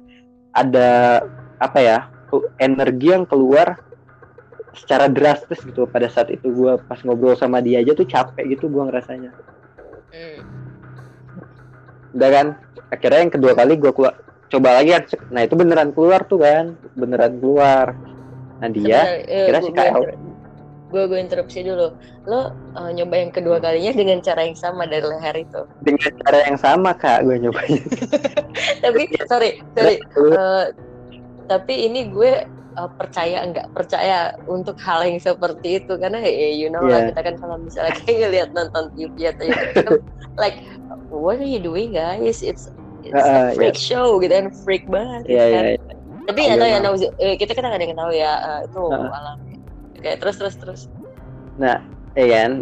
ada 0.53 1.23
apa 1.59 1.79
ya 1.83 1.99
energi 2.63 3.15
yang 3.15 3.25
keluar 3.27 3.81
secara 4.77 5.11
drastis 5.11 5.59
gitu 5.65 5.89
pada 5.91 6.07
saat 6.07 6.31
itu. 6.31 6.49
Gue 6.51 6.79
pas 6.87 7.01
ngobrol 7.03 7.35
sama 7.35 7.59
dia 7.59 7.83
aja 7.83 7.95
tuh 7.95 8.07
capek 8.07 8.57
gitu 8.57 8.71
gue 8.71 8.83
ngerasanya. 8.89 9.33
Hmm. 10.09 10.41
udah 12.17 12.31
kan? 12.33 12.47
Akhirnya 12.89 13.21
yang 13.29 13.33
kedua 13.33 13.53
kali 13.53 13.77
gue 13.77 13.93
keluar 13.93 14.17
coba 14.49 14.81
lagi 14.81 14.97
kan? 14.97 15.05
Nah 15.29 15.45
itu 15.45 15.55
beneran 15.59 15.91
keluar 15.93 16.25
tuh 16.25 16.41
kan? 16.41 16.79
Beneran 16.97 17.37
keluar. 17.37 17.93
Nah 18.59 18.69
dia 18.73 19.23
Sebenarnya, 19.23 19.47
kira 19.47 19.59
si 19.61 19.73
KL 19.75 20.03
gue 20.89 21.05
gue 21.05 21.21
interupsi 21.21 21.61
dulu. 21.61 21.93
Lo 22.25 22.53
uh, 22.73 22.91
nyoba 22.93 23.15
yang 23.21 23.33
kedua 23.33 23.61
kalinya 23.61 23.93
dengan 23.93 24.19
cara 24.25 24.49
yang 24.49 24.57
sama 24.57 24.89
dari 24.89 25.05
leher 25.05 25.37
itu? 25.45 25.61
Dengan 25.85 26.13
cara 26.25 26.39
yang 26.49 26.57
sama 26.57 26.97
kak 26.97 27.29
gue 27.29 27.37
nyobanya 27.37 27.83
tapi 28.85 29.03
sorry 29.29 29.61
sorry. 29.77 30.01
Uh, 30.17 30.73
tapi 31.49 31.89
ini 31.89 32.13
gue 32.13 32.45
uh, 32.77 32.91
percaya 32.95 33.43
enggak 33.43 33.67
percaya 33.73 34.37
untuk 34.47 34.77
hal 34.85 35.03
yang 35.03 35.19
seperti 35.19 35.83
itu 35.83 35.97
karena 35.97 36.21
ya 36.21 36.51
you 36.55 36.69
know 36.69 36.85
yeah. 36.85 36.93
lah 36.93 37.01
kita 37.11 37.21
kan 37.33 37.35
kalau 37.41 37.57
misalnya 37.59 37.95
kayak 38.05 38.29
lihat 38.31 38.49
nonton 38.55 38.93
TV 38.95 39.17
atau 39.33 39.45
YouTube 39.49 40.03
like 40.37 40.61
what 41.09 41.41
are 41.41 41.49
you 41.49 41.59
doing 41.59 41.97
guys 41.97 42.45
it's 42.45 42.71
it's 43.03 43.17
uh, 43.17 43.51
a 43.51 43.57
freak 43.57 43.75
yeah. 43.75 43.81
show 43.81 44.21
gitu 44.21 44.31
kan 44.31 44.53
freak 44.63 44.85
banget 44.87 45.25
yeah, 45.27 45.47
kan 45.49 45.65
yeah, 45.65 45.75
yeah. 45.75 46.27
tapi 46.29 46.41
ya 46.45 46.79
tahu 46.85 46.95
ya 47.17 47.35
kita 47.41 47.57
kita 47.57 47.67
nggak 47.67 47.81
ada 47.81 47.87
yang 47.89 47.99
tahu 47.99 48.13
ya 48.13 48.33
uh, 48.45 48.61
itu 48.69 48.83
uh. 48.93 49.11
alam 49.11 49.39
Oke, 49.99 50.15
terus 50.15 50.37
terus 50.39 50.55
terus. 50.55 50.81
Nah, 51.59 51.83
ya 52.15 52.27
kan. 52.31 52.53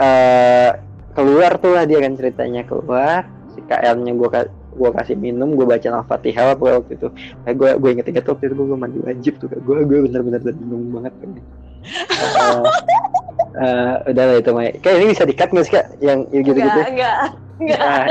Uh, 0.00 0.72
keluar 1.12 1.60
tuh 1.60 1.76
lah 1.76 1.84
dia 1.84 2.00
kan 2.00 2.16
ceritanya 2.16 2.64
keluar 2.64 3.28
si 3.52 3.60
KL-nya 3.68 4.16
gue 4.16 4.28
gue 4.70 4.90
kasih 4.94 5.16
minum 5.18 5.58
gue 5.58 5.66
baca 5.66 5.88
al-fatihah 6.02 6.54
apa 6.54 6.80
waktu 6.80 6.94
itu. 6.98 7.08
Eh, 7.46 7.54
gue 7.54 7.70
gue 7.78 7.90
inget 7.90 8.06
inget 8.10 8.24
waktu 8.26 8.50
itu 8.50 8.54
gue 8.54 8.78
mandi 8.78 8.98
wajib 9.02 9.34
tuh 9.42 9.48
gue 9.50 9.76
gue 9.84 9.98
bener-bener 10.06 10.40
bingung 10.42 10.90
banget 10.94 11.14
kan 11.16 11.30
uh, 11.30 12.62
uh, 13.56 13.94
udah 14.08 14.24
lah 14.24 14.36
itu 14.38 14.50
Mai. 14.52 14.76
Kayak 14.78 14.96
ini 15.00 15.06
bisa 15.12 15.24
dikat 15.26 15.48
nggak 15.50 15.64
sih 15.66 15.74
kak? 15.74 15.86
Yang 15.98 16.18
gitu 16.32 16.58
gitu 16.60 16.80
enggak 16.80 16.88
enggak 16.90 17.16
enggak 17.60 17.80
nah, 17.80 18.06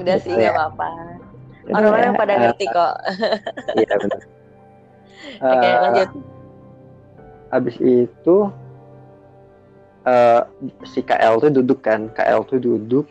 udah 0.00 0.16
sih 0.20 0.32
nggak 0.32 0.54
apa-apa. 0.54 0.88
Orang-orang 1.70 2.12
pada 2.18 2.32
ngerti 2.38 2.66
kok. 2.70 2.94
iya 3.78 3.94
benar 3.94 4.20
Oke, 5.40 5.52
okay, 5.52 5.72
uh, 5.72 5.80
lanjut. 5.84 6.10
Abis 7.50 7.76
itu 7.80 8.36
uh, 10.08 10.42
si 10.88 11.00
KL 11.04 11.34
tuh 11.38 11.50
duduk 11.52 11.80
kan, 11.84 12.08
KL 12.12 12.40
tuh 12.48 12.58
duduk. 12.58 13.06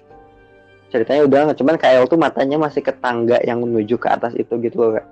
Ceritanya 0.89 1.21
udah 1.29 1.39
nggak, 1.49 1.57
cuman 1.61 1.75
KL 1.77 2.05
tuh 2.09 2.19
matanya 2.19 2.57
masih 2.57 2.81
ke 2.81 2.93
tangga 2.97 3.37
yang 3.45 3.61
menuju 3.61 3.95
ke 4.01 4.09
atas 4.09 4.33
itu 4.33 4.57
gitu 4.57 4.75
loh, 4.77 4.91
Kak. 4.97 5.07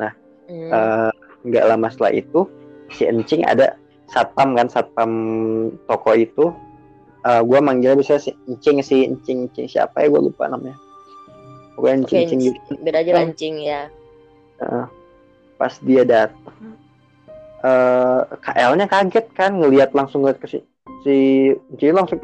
Nah, 0.00 0.12
hmm. 0.48 0.70
uh, 0.72 1.10
nggak 1.44 1.64
lama 1.68 1.86
setelah 1.92 2.12
itu 2.16 2.48
si 2.88 3.04
Encing 3.04 3.44
ada 3.44 3.76
satpam 4.08 4.56
kan, 4.56 4.72
satpam 4.72 5.12
toko 5.84 6.12
itu. 6.16 6.44
Uh, 7.28 7.44
gue 7.44 7.58
manggilnya 7.60 7.98
bisa 7.98 8.16
si 8.16 8.32
Encing, 8.48 8.80
si 8.80 9.04
Encing, 9.04 9.52
Encing 9.52 9.68
siapa 9.68 10.00
ya 10.00 10.08
gue 10.08 10.20
lupa 10.32 10.48
namanya. 10.48 10.80
Pokoknya 11.76 12.08
Encing, 12.08 12.16
okay, 12.16 12.24
Encing 12.24 12.40
gitu. 12.48 12.72
Beda 12.80 12.98
aja 13.04 13.10
Encing 13.20 13.54
ya. 13.60 13.82
Uh, 14.58 14.88
pas 15.60 15.74
dia 15.84 16.02
datang 16.02 16.78
uh, 17.62 18.22
eh, 18.26 18.38
KL-nya 18.42 18.86
kaget 18.86 19.26
kan 19.34 19.58
ngelihat 19.58 19.90
langsung 19.94 20.26
lihat 20.26 20.38
ke 20.38 20.46
si 20.46 20.58
si 21.02 21.16
Cil 21.78 21.94
langsung 21.94 22.18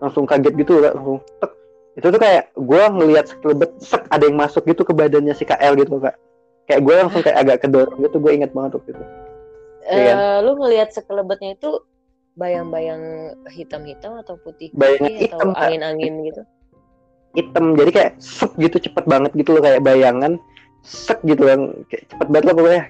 langsung 0.00 0.24
kaget 0.28 0.54
gitu 0.60 0.80
langsung 0.80 1.20
tek. 1.40 1.52
Itu 1.94 2.06
tuh 2.10 2.20
kayak 2.20 2.50
gue 2.58 2.82
ngelihat 2.90 3.26
sekelebet 3.30 3.70
sek 3.78 4.10
ada 4.10 4.26
yang 4.26 4.34
masuk 4.34 4.66
gitu 4.66 4.82
ke 4.82 4.90
badannya 4.90 5.34
si 5.38 5.46
KL 5.46 5.78
gitu 5.78 6.02
kak. 6.02 6.18
Kayak 6.66 6.80
gue 6.82 6.94
langsung 6.94 7.22
kayak 7.22 7.38
agak 7.38 7.58
kedorong 7.62 7.98
gitu 8.02 8.16
gue 8.18 8.32
inget 8.34 8.50
banget 8.50 8.82
waktu 8.82 8.90
itu. 8.98 9.04
Uh, 9.84 10.00
ya 10.00 10.12
kan? 10.16 10.16
lu 10.42 10.52
ngelihat 10.58 10.88
sekelebetnya 10.90 11.54
itu 11.54 11.70
bayang-bayang 12.34 13.36
hitam-hitam 13.46 14.18
atau 14.18 14.34
putih, 14.40 14.74
bayang 14.74 15.06
hitam, 15.06 15.54
atau 15.54 15.60
angin-angin 15.60 16.14
gitu? 16.26 16.42
Hitam 17.38 17.78
jadi 17.78 17.90
kayak 17.94 18.12
sep 18.18 18.50
gitu 18.58 18.76
cepet 18.90 19.04
banget 19.06 19.30
gitu 19.38 19.54
loh 19.54 19.62
kayak 19.62 19.84
bayangan 19.84 20.40
sek 20.82 21.22
gitu 21.22 21.46
kan 21.46 21.60
kayak 21.86 22.10
cepet 22.10 22.26
banget 22.26 22.46
lah 22.50 22.54
pokoknya. 22.58 22.84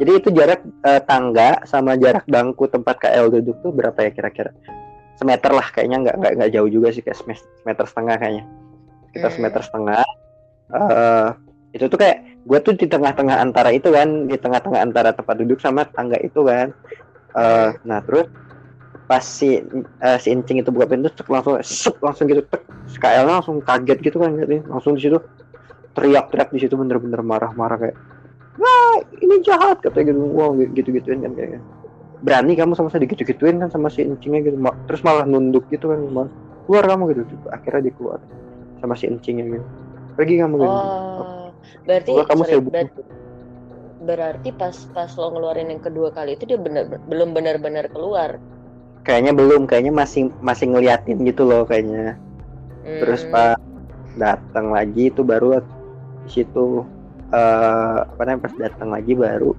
Jadi 0.00 0.10
itu 0.16 0.28
jarak 0.34 0.60
uh, 0.86 1.02
tangga 1.06 1.62
sama 1.68 1.94
jarak 1.94 2.26
bangku 2.26 2.66
tempat 2.66 2.98
KL 2.98 3.30
duduk 3.30 3.62
tuh 3.62 3.70
berapa 3.70 3.98
ya 4.00 4.10
kira-kira 4.10 4.50
semeter 5.20 5.52
lah 5.52 5.68
kayaknya 5.68 6.08
nggak 6.08 6.16
nggak 6.16 6.32
nggak 6.40 6.50
jauh 6.56 6.70
juga 6.72 6.88
sih 6.96 7.04
kayak 7.04 7.20
semeter 7.60 7.84
setengah 7.84 8.16
kayaknya. 8.16 8.44
Kita 9.12 9.28
hmm. 9.28 9.34
semeter 9.36 9.62
setengah. 9.62 10.04
Uh, 10.70 11.28
itu 11.76 11.84
tuh 11.86 11.98
kayak 12.00 12.24
gue 12.48 12.58
tuh 12.64 12.74
di 12.78 12.86
tengah-tengah 12.88 13.36
antara 13.36 13.70
itu 13.74 13.92
kan 13.92 14.26
di 14.30 14.38
tengah-tengah 14.40 14.80
antara 14.80 15.12
tempat 15.12 15.36
duduk 15.36 15.60
sama 15.60 15.84
tangga 15.92 16.16
itu 16.24 16.40
kan. 16.48 16.72
Uh, 17.36 17.76
nah 17.84 18.00
terus 18.00 18.26
pas 19.10 19.22
si 19.26 19.58
uh, 20.00 20.18
si 20.22 20.30
incing 20.30 20.62
itu 20.62 20.70
buka 20.70 20.86
pintu 20.88 21.10
langsung 21.28 21.58
sep, 21.60 21.98
langsung 22.00 22.30
gitu 22.30 22.46
tek. 22.46 22.62
KL 22.98 23.26
langsung 23.26 23.62
kaget 23.62 23.98
gitu 24.02 24.18
kan 24.18 24.34
langsung 24.66 24.98
di 24.98 25.06
situ 25.06 25.18
teriak-teriak 25.94 26.50
di 26.54 26.58
situ 26.62 26.74
bener-bener 26.74 27.22
marah-marah 27.22 27.78
kayak 27.78 27.96
wah 28.58 28.98
ini 29.18 29.42
jahat 29.42 29.78
katanya 29.82 30.14
gitu 30.14 30.20
wow 30.30 30.50
gitu-gituin 30.54 31.22
kan 31.22 31.32
kayak 31.34 31.62
berani 32.20 32.52
kamu 32.52 32.76
sama 32.76 32.92
saya 32.92 33.08
digitu-gituin 33.08 33.60
kan 33.60 33.72
sama 33.72 33.88
si 33.88 34.04
encingnya 34.04 34.52
gitu 34.52 34.56
terus 34.84 35.00
malah 35.00 35.24
nunduk 35.24 35.64
gitu 35.72 35.88
kan 35.88 36.00
malah, 36.12 36.30
keluar 36.68 36.84
kamu 36.84 37.02
gitu 37.16 37.34
akhirnya 37.48 37.88
dikeluar 37.88 38.20
sama 38.80 38.94
si 38.96 39.04
encingnya 39.08 39.44
gitu. 39.58 39.66
Pergi 40.16 40.34
kamu 40.40 40.54
gitu. 40.60 40.68
Oh, 40.68 41.48
berarti 41.88 42.10
keluar, 42.12 42.26
kamu 42.28 42.42
sorry, 42.44 42.60
berarti, 42.64 43.00
berarti 44.00 44.48
pas 44.56 44.76
pas 44.92 45.10
lo 45.16 45.26
ngeluarin 45.32 45.68
yang 45.72 45.82
kedua 45.84 46.08
kali 46.12 46.36
itu 46.36 46.44
dia 46.48 46.58
bener 46.60 46.88
belum 47.08 47.36
benar-benar 47.36 47.88
keluar? 47.92 48.40
Kayaknya 49.04 49.32
belum 49.32 49.64
kayaknya 49.64 49.92
masih 49.96 50.28
masih 50.44 50.76
ngeliatin 50.76 51.24
gitu 51.24 51.48
loh 51.48 51.64
kayaknya. 51.64 52.20
Hmm. 52.80 52.96
terus 53.04 53.22
pak 53.28 53.60
datang 54.16 54.72
lagi 54.72 55.12
itu 55.12 55.20
baru 55.20 55.60
situ 56.26 56.84
uh, 57.28 57.96
apa 58.08 58.22
namanya 58.24 58.48
pas 58.48 58.54
datang 58.56 58.88
lagi 58.88 59.12
baru 59.12 59.52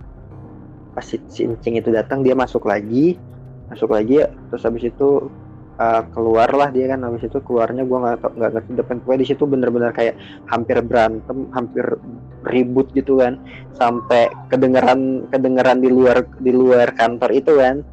pas 0.91 1.05
si, 1.05 1.17
si 1.31 1.47
Incing 1.47 1.79
itu 1.79 1.89
datang 1.91 2.21
dia 2.21 2.35
masuk 2.35 2.67
lagi. 2.67 3.15
Masuk 3.71 3.91
lagi 3.95 4.19
terus 4.51 4.63
habis 4.67 4.91
itu 4.91 5.31
uh, 5.79 6.01
keluarlah 6.11 6.69
dia 6.71 6.91
kan. 6.91 7.01
Habis 7.07 7.31
itu 7.31 7.39
keluarnya 7.43 7.87
gue 7.87 7.97
nggak 7.97 8.17
nggak 8.35 8.51
ngerti 8.57 8.71
depan. 8.75 8.95
Pokoknya 9.03 9.21
di 9.23 9.27
situ 9.27 9.43
bener-bener 9.47 9.91
kayak 9.95 10.15
hampir 10.51 10.77
berantem 10.83 11.47
hampir 11.55 11.85
ribut 12.47 12.91
gitu 12.91 13.23
kan. 13.23 13.39
Sampai 13.75 14.31
kedengeran 14.51 15.31
kedengeran 15.31 15.79
di 15.79 15.89
luar 15.89 16.27
di 16.39 16.51
luar 16.51 16.91
kantor 16.95 17.31
itu 17.31 17.55
kan. 17.57 17.83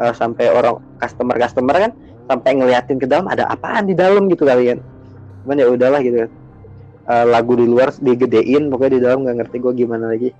Uh, 0.00 0.16
sampai 0.16 0.48
orang 0.48 0.80
customer 0.96 1.36
customer 1.36 1.76
kan 1.76 1.92
sampai 2.24 2.56
ngeliatin 2.56 2.96
ke 2.96 3.04
dalam 3.04 3.28
ada 3.28 3.44
apaan 3.52 3.84
di 3.84 3.92
dalam? 3.92 4.32
gitu 4.32 4.48
kalian 4.48 4.80
cuman 5.44 5.60
ya 5.60 5.66
udahlah 5.68 6.00
gitu. 6.00 6.24
Kan 6.24 6.30
uh, 7.10 7.26
lagu 7.26 7.58
di 7.58 7.66
luar 7.66 7.90
digedein 7.98 8.70
pokoknya 8.70 8.92
di 8.94 9.00
dalam 9.02 9.18
nggak 9.26 9.36
ngerti 9.42 9.56
gue 9.58 9.72
gimana 9.74 10.14
lagi 10.14 10.30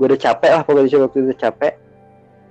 gue 0.00 0.06
udah 0.16 0.20
capek 0.32 0.50
lah 0.56 0.62
pokoknya 0.64 1.04
waktu 1.04 1.18
itu 1.28 1.34
capek. 1.36 1.76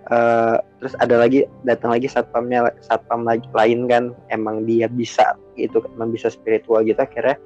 Uh, 0.10 0.58
terus 0.82 0.94
ada 1.02 1.22
lagi 1.22 1.46
datang 1.66 1.94
lagi 1.94 2.06
satpamnya 2.06 2.70
satpam 2.86 3.26
lagi 3.26 3.50
lain 3.50 3.90
kan. 3.90 4.14
Emang 4.30 4.70
dia 4.70 4.86
bisa 4.86 5.34
gitu 5.58 5.82
emang 5.98 6.14
bisa 6.14 6.30
spiritual 6.30 6.86
gitu. 6.86 7.02
Akhirnya 7.02 7.42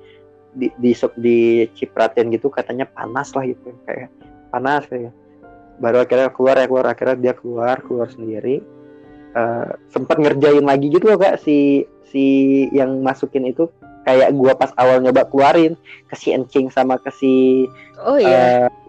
di 0.51 0.67
di 0.75 0.91
di 1.23 1.39
cipratin 1.71 2.35
gitu 2.35 2.51
katanya 2.51 2.83
panas 2.91 3.31
lah 3.31 3.47
gitu. 3.47 3.71
Kayak 3.87 4.11
panas 4.51 4.83
kayak 4.91 5.15
baru 5.79 6.03
akhirnya 6.03 6.29
keluar 6.35 6.55
ya 6.59 6.67
keluar. 6.67 6.85
Akhirnya 6.91 7.17
dia 7.23 7.33
keluar 7.39 7.79
keluar 7.79 8.11
sendiri. 8.11 8.59
Uh, 9.33 9.71
sempat 9.87 10.19
ngerjain 10.19 10.67
lagi 10.67 10.91
gitu 10.91 11.09
loh 11.09 11.17
kak 11.17 11.39
si 11.39 11.87
si 12.11 12.23
yang 12.75 12.99
masukin 12.99 13.47
itu. 13.47 13.71
Kayak 14.03 14.35
gua 14.35 14.51
pas 14.59 14.75
awal 14.75 14.99
nyoba 14.99 15.23
keluarin 15.31 15.79
ke 16.11 16.15
si 16.19 16.35
encing 16.35 16.67
sama 16.67 16.99
ke 16.99 17.07
si 17.15 17.63
oh 18.03 18.19
iya. 18.19 18.67
uh, 18.67 18.82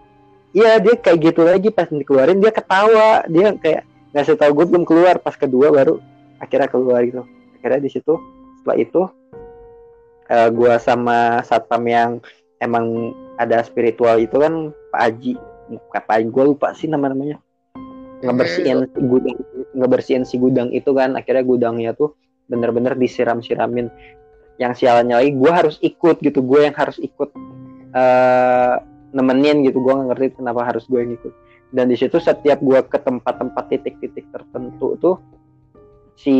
iya 0.55 0.79
dia 0.79 0.95
kayak 0.95 1.19
gitu 1.19 1.43
lagi 1.43 1.67
pas 1.69 1.91
dikeluarin 1.91 2.39
dia 2.39 2.55
ketawa. 2.55 3.27
Dia 3.27 3.51
kayak 3.59 3.83
ngasih 4.15 4.39
tahu 4.39 4.51
gue 4.55 4.65
belum 4.71 4.83
keluar 4.87 5.19
pas 5.19 5.35
kedua 5.35 5.75
baru 5.75 5.99
akhirnya 6.39 6.71
keluar 6.71 7.03
gitu. 7.03 7.27
Akhirnya 7.59 7.83
di 7.83 7.91
situ 7.91 8.15
setelah 8.63 8.77
itu 8.79 9.01
uh, 10.31 10.49
gue 10.49 10.73
sama 10.79 11.43
satpam 11.43 11.83
yang 11.83 12.11
emang 12.63 13.11
ada 13.35 13.59
spiritual 13.67 14.15
itu 14.15 14.39
kan 14.39 14.71
Pak 14.95 15.01
Aji. 15.11 15.33
Pak 15.91 16.07
Aji 16.07 16.27
gue 16.31 16.43
lupa 16.47 16.71
sih 16.71 16.87
nama 16.87 17.11
namanya. 17.11 17.43
Ngebersihin 18.23 18.87
si 18.87 18.99
gudang 19.03 19.37
ngebersihin 19.75 20.23
si 20.23 20.35
gudang 20.39 20.71
itu 20.71 20.95
kan. 20.95 21.19
Akhirnya 21.19 21.43
gudangnya 21.43 21.91
tuh 21.91 22.15
bener-bener 22.47 22.95
disiram-siramin. 22.95 23.91
Yang 24.55 24.87
sialannya 24.87 25.19
lagi 25.19 25.31
gue 25.35 25.51
harus 25.51 25.75
ikut 25.83 26.23
gitu. 26.23 26.39
Gue 26.39 26.63
yang 26.63 26.75
harus 26.79 26.95
ikut 27.03 27.35
uh, 27.91 28.94
nemenin 29.15 29.63
gitu 29.63 29.79
gue 29.79 29.93
nggak 29.95 30.07
ngerti 30.11 30.25
kenapa 30.43 30.67
harus 30.67 30.83
gue 30.91 30.99
yang 30.99 31.15
ikut 31.15 31.33
dan 31.71 31.87
di 31.87 31.95
situ 31.95 32.19
setiap 32.19 32.59
gue 32.59 32.79
ke 32.85 32.99
tempat-tempat 32.99 33.63
titik-titik 33.71 34.27
tertentu 34.29 34.99
tuh 34.99 35.15
si 36.19 36.35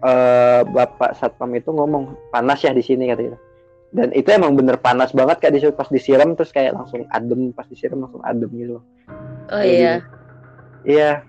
uh, 0.00 0.64
bapak 0.64 1.12
satpam 1.20 1.52
itu 1.52 1.68
ngomong 1.68 2.16
panas 2.32 2.64
ya 2.64 2.72
di 2.72 2.80
sini 2.80 3.12
katanya 3.12 3.36
dan 3.88 4.12
itu 4.12 4.28
emang 4.28 4.52
bener 4.52 4.76
panas 4.76 5.16
banget 5.16 5.40
kayak 5.40 5.54
di 5.56 5.60
situ. 5.64 5.72
Pas 5.72 5.88
disiram 5.88 6.36
terus 6.36 6.52
kayak 6.52 6.76
langsung 6.76 7.08
adem 7.08 7.56
pas 7.56 7.64
disiram 7.64 8.04
langsung 8.04 8.20
adem 8.20 8.52
gitu 8.52 8.84
oh 9.48 9.64
iya. 9.64 10.04
Iya. 10.84 11.24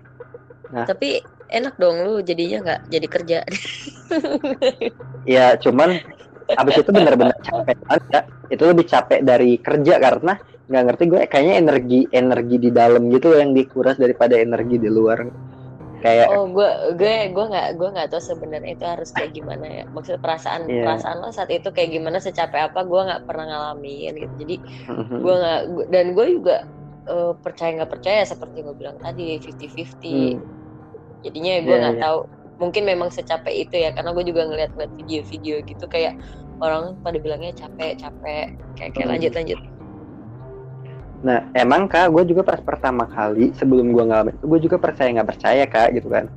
Nah. 0.70 0.86
Tapi 0.86 1.24
enak 1.50 1.74
dong 1.80 2.04
lu 2.06 2.22
jadinya 2.22 2.58
nggak 2.62 2.80
jadi 2.92 3.06
kerja. 3.08 3.38
Ya 5.28 5.54
cuman 5.54 6.02
abis 6.56 6.74
itu 6.82 6.90
bener-bener 6.90 7.36
capek 7.42 7.76
banget 7.86 8.04
ya 8.10 8.20
itu 8.50 8.62
lebih 8.66 8.86
capek 8.88 9.20
dari 9.22 9.50
kerja 9.60 9.94
karena 10.02 10.34
nggak 10.70 10.84
ngerti 10.86 11.04
gue 11.10 11.20
kayaknya 11.26 11.54
energi 11.58 12.00
energi 12.14 12.56
di 12.58 12.70
dalam 12.70 13.10
gitu 13.10 13.34
yang 13.34 13.54
dikuras 13.54 13.98
daripada 13.98 14.38
energi 14.38 14.78
di 14.78 14.90
luar 14.90 15.26
kayak 16.00 16.32
oh 16.32 16.48
gue 16.48 16.96
gue 16.96 17.34
gue 17.34 17.46
nggak 17.50 17.68
gue 17.76 17.88
nggak 17.92 18.08
tahu 18.08 18.22
sebenarnya 18.22 18.72
itu 18.78 18.84
harus 18.86 19.10
kayak 19.12 19.36
gimana 19.36 19.66
ya 19.66 19.84
maksud 19.90 20.16
perasaan 20.22 20.64
yeah. 20.70 20.86
perasaan 20.88 21.20
lo 21.20 21.28
saat 21.28 21.50
itu 21.52 21.68
kayak 21.74 21.92
gimana 21.92 22.22
secapek 22.22 22.72
apa 22.72 22.86
gue 22.86 23.00
nggak 23.04 23.22
pernah 23.28 23.44
ngalamin 23.50 24.14
gitu 24.16 24.34
jadi 24.40 24.56
mm-hmm. 24.88 25.18
gue 25.20 25.34
nggak 25.36 25.60
dan 25.92 26.06
gue 26.16 26.26
juga 26.40 26.56
uh, 27.10 27.32
percaya 27.36 27.70
nggak 27.82 27.92
percaya 27.92 28.22
seperti 28.24 28.64
gue 28.64 28.74
bilang 28.78 28.96
tadi 28.96 29.36
fifty 29.42 29.66
fifty 29.68 30.16
hmm 30.40 30.60
jadinya 31.20 31.52
gue 31.60 31.68
iya, 31.68 31.80
nggak 31.84 31.96
yeah, 31.96 32.00
yeah. 32.00 32.04
tahu 32.04 32.18
mungkin 32.60 32.84
memang 32.84 33.08
secapek 33.08 33.66
itu 33.66 33.74
ya 33.80 33.90
karena 33.96 34.12
gue 34.12 34.24
juga 34.28 34.44
ngeliat-ngeliat 34.44 34.92
video-video 35.00 35.64
gitu 35.64 35.84
kayak 35.88 36.20
orang 36.60 36.94
pada 37.00 37.16
bilangnya 37.16 37.56
capek 37.56 37.96
capek 37.96 38.54
kayak 38.76 38.90
kayak 38.92 39.06
hmm. 39.08 39.12
lanjut 39.16 39.32
lanjut 39.32 39.60
nah 41.20 41.44
emang 41.56 41.88
kak 41.88 42.12
gue 42.12 42.32
juga 42.32 42.44
pas 42.44 42.60
pertama 42.60 43.08
kali 43.08 43.52
sebelum 43.56 43.96
gue 43.96 44.04
ngalamin 44.04 44.36
itu 44.36 44.46
gue 44.46 44.60
juga 44.68 44.76
percaya 44.76 45.08
nggak 45.16 45.28
percaya 45.32 45.64
kak 45.64 45.88
gitu 45.96 46.08
kan 46.12 46.28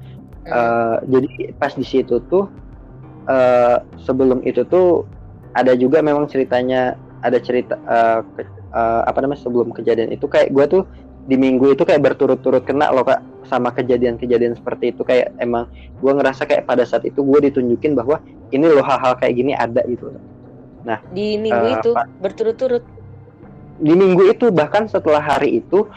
hmm. 0.48 0.52
uh, 0.52 0.98
jadi 1.12 1.28
pas 1.60 1.76
di 1.76 1.84
situ 1.84 2.24
tuh 2.32 2.48
uh, 3.28 3.84
sebelum 4.00 4.40
itu 4.48 4.64
tuh 4.68 5.04
ada 5.54 5.76
juga 5.76 6.00
memang 6.00 6.26
ceritanya 6.32 6.96
ada 7.24 7.40
cerita 7.40 7.80
uh, 7.88 8.20
ke, 8.36 8.44
uh, 8.76 9.08
apa 9.08 9.24
namanya 9.24 9.44
sebelum 9.44 9.72
kejadian 9.72 10.12
itu 10.12 10.28
kayak 10.28 10.52
gue 10.52 10.66
tuh 10.68 10.84
di 11.24 11.36
minggu 11.40 11.72
itu 11.72 11.88
kayak 11.88 12.04
berturut-turut 12.04 12.68
kena 12.68 12.92
loh 12.92 13.08
kak 13.08 13.24
sama 13.48 13.72
kejadian-kejadian 13.72 14.60
seperti 14.60 14.92
itu. 14.92 15.02
Kayak 15.08 15.32
emang 15.40 15.72
gue 16.00 16.12
ngerasa 16.12 16.44
kayak 16.44 16.68
pada 16.68 16.84
saat 16.84 17.08
itu 17.08 17.24
gue 17.24 17.40
ditunjukin 17.52 17.96
bahwa 17.96 18.20
ini 18.52 18.68
loh 18.68 18.84
hal-hal 18.84 19.16
kayak 19.16 19.34
gini 19.40 19.56
ada 19.56 19.80
gitu. 19.88 20.12
Nah 20.84 21.00
di 21.16 21.40
minggu 21.40 21.68
uh, 21.68 21.76
itu 21.80 21.90
berturut-turut? 22.20 22.84
Di 23.80 23.94
minggu 23.96 24.24
itu 24.30 24.52
bahkan 24.52 24.86
setelah 24.92 25.24
hari 25.24 25.64
itu 25.64 25.88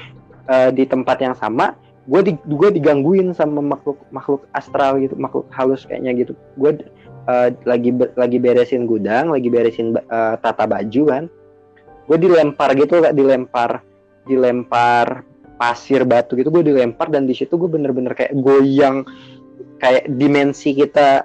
uh, 0.46 0.70
di 0.70 0.86
tempat 0.86 1.18
yang 1.22 1.34
sama 1.34 1.74
gue 2.06 2.22
di 2.22 2.32
gue 2.46 2.70
digangguin 2.70 3.34
sama 3.34 3.58
makhluk 3.58 3.98
makhluk 4.14 4.46
astral 4.54 5.02
gitu 5.02 5.18
makhluk 5.18 5.50
halus 5.50 5.82
kayaknya 5.90 6.14
gitu. 6.22 6.32
Gue 6.54 6.86
uh, 7.26 7.50
lagi 7.66 7.90
lagi 8.14 8.38
beresin 8.38 8.86
gudang 8.86 9.34
lagi 9.34 9.50
beresin 9.50 9.90
uh, 9.90 10.38
tata 10.38 10.70
baju 10.70 11.02
kan. 11.10 11.24
Gue 12.06 12.22
dilempar 12.22 12.78
gitu 12.78 13.02
gak 13.02 13.18
dilempar 13.18 13.82
dilempar 14.26 15.24
pasir 15.56 16.04
batu 16.04 16.36
gitu 16.36 16.52
gue 16.52 16.74
dilempar 16.74 17.08
dan 17.08 17.24
di 17.24 17.32
situ 17.32 17.56
gue 17.56 17.70
bener-bener 17.70 18.12
kayak 18.12 18.36
goyang 18.36 19.06
kayak 19.80 20.04
dimensi 20.20 20.76
kita 20.76 21.24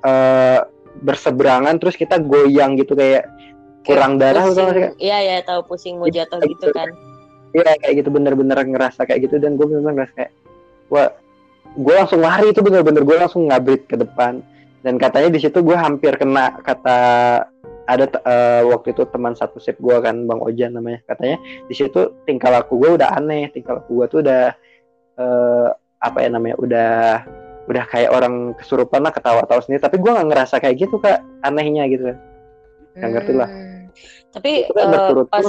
uh, 0.00 0.60
berseberangan 1.04 1.76
terus 1.76 1.98
kita 1.98 2.16
goyang 2.22 2.80
gitu 2.80 2.96
kayak 2.96 3.28
kurang 3.84 4.18
darah 4.18 4.48
pusing, 4.50 4.96
iya 4.98 5.18
ya 5.22 5.36
tahu 5.46 5.62
pusing 5.68 6.00
mau 6.00 6.10
jatuh 6.10 6.42
gitu, 6.42 6.58
gitu 6.58 6.66
kan. 6.74 6.90
iya 7.54 7.76
kayak 7.78 8.02
gitu 8.02 8.08
bener-bener 8.10 8.58
ngerasa 8.58 9.06
kayak 9.06 9.28
gitu 9.28 9.38
dan 9.38 9.54
gue 9.54 9.66
bener-bener 9.68 10.02
ngerasa 10.02 10.14
kayak 10.16 10.32
wah 10.90 11.12
gue 11.76 11.94
langsung 11.94 12.24
lari 12.24 12.50
itu 12.50 12.60
bener-bener 12.64 13.04
gue 13.04 13.16
langsung 13.20 13.52
ngabrit 13.52 13.84
ke 13.84 13.96
depan. 14.00 14.40
Dan 14.80 14.96
katanya 14.96 15.34
di 15.34 15.40
situ 15.42 15.60
gue 15.60 15.76
hampir 15.76 16.14
kena 16.16 16.62
kata 16.62 16.98
ada 17.86 18.10
uh, 18.26 18.62
waktu 18.74 18.92
itu 18.92 19.06
teman 19.08 19.38
satu 19.38 19.62
sip 19.62 19.78
gue 19.78 19.96
kan 20.02 20.26
bang 20.26 20.40
Ojan 20.42 20.74
namanya 20.74 21.00
katanya 21.06 21.38
di 21.70 21.74
situ 21.74 22.18
tingkah 22.26 22.50
laku 22.50 22.82
gue 22.82 22.98
udah 22.98 23.14
aneh 23.14 23.46
tingkah 23.54 23.78
laku 23.78 24.02
gue 24.02 24.06
tuh 24.10 24.20
udah 24.26 24.44
uh, 25.22 25.68
apa 26.02 26.18
ya 26.22 26.28
namanya 26.34 26.56
udah 26.58 26.94
udah 27.66 27.84
kayak 27.90 28.10
orang 28.14 28.54
kesurupan 28.58 29.02
lah 29.02 29.10
ketawa-tawa 29.10 29.58
sendiri 29.62 29.82
tapi 29.82 29.98
gue 29.98 30.10
nggak 30.10 30.28
ngerasa 30.30 30.62
kayak 30.62 30.86
gitu 30.86 30.98
kak 31.02 31.22
anehnya 31.42 31.86
gitu. 31.90 32.14
Kan 32.14 32.18
nggak 32.98 33.10
ngerti 33.22 33.32
lah. 33.34 33.50
Hmm. 33.50 33.74
tapi 34.36 34.68
uh, 34.68 35.24
pas 35.32 35.48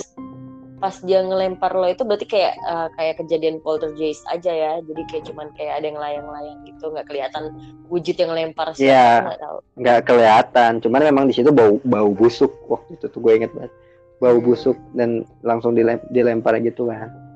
pas 0.77 0.93
dia 1.01 1.25
ngelempar 1.25 1.73
lo 1.73 1.89
itu 1.89 2.05
berarti 2.05 2.29
kayak 2.29 2.53
uh, 2.61 2.87
kayak 2.93 3.17
kejadian 3.21 3.57
poltergeist 3.65 4.21
aja 4.29 4.53
ya. 4.53 4.73
Jadi 4.85 5.01
kayak 5.09 5.23
cuman 5.29 5.47
kayak 5.57 5.81
ada 5.81 5.85
yang 5.89 5.99
layang-layang 5.99 6.59
gitu 6.69 6.85
nggak 6.93 7.07
kelihatan 7.09 7.43
wujud 7.89 8.15
yang 8.15 8.31
lempar 8.33 8.73
sih. 8.77 8.89
Yeah, 8.89 9.25
nggak 9.25 9.41
tahu. 9.41 9.57
Nggak 9.81 9.99
kelihatan 10.05 10.71
cuman 10.85 11.01
memang 11.01 11.25
di 11.29 11.33
situ 11.33 11.49
bau 11.49 11.81
bau 11.81 12.09
busuk. 12.13 12.53
Waktu 12.69 13.01
itu 13.01 13.05
tuh 13.09 13.19
gue 13.19 13.33
inget 13.33 13.51
banget. 13.57 13.73
Bau 14.17 14.37
hmm. 14.37 14.45
busuk 14.45 14.77
dan 14.97 15.25
langsung 15.45 15.77
dilem, 15.77 16.01
dilempar 16.09 16.57
gitu 16.61 16.89
kan 16.89 17.27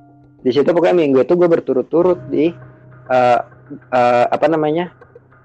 di 0.42 0.50
situ 0.50 0.70
pokoknya 0.74 0.98
minggu 0.98 1.22
itu 1.22 1.34
gue 1.38 1.50
berturut-turut 1.50 2.20
di 2.34 2.50
uh, 3.10 3.40
uh, 3.94 4.26
apa 4.26 4.50
namanya 4.50 4.90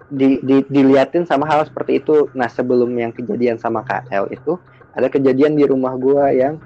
di, 0.09 0.41
di 0.41 0.65
diliatin 0.73 1.29
sama 1.29 1.45
hal 1.45 1.69
seperti 1.69 2.01
itu. 2.01 2.33
Nah 2.33 2.49
sebelum 2.49 2.89
yang 2.97 3.13
kejadian 3.13 3.61
sama 3.61 3.85
KL 3.85 4.33
itu 4.33 4.57
ada 4.97 5.13
kejadian 5.13 5.61
di 5.61 5.69
rumah 5.69 5.93
gue 6.01 6.25
yang 6.33 6.57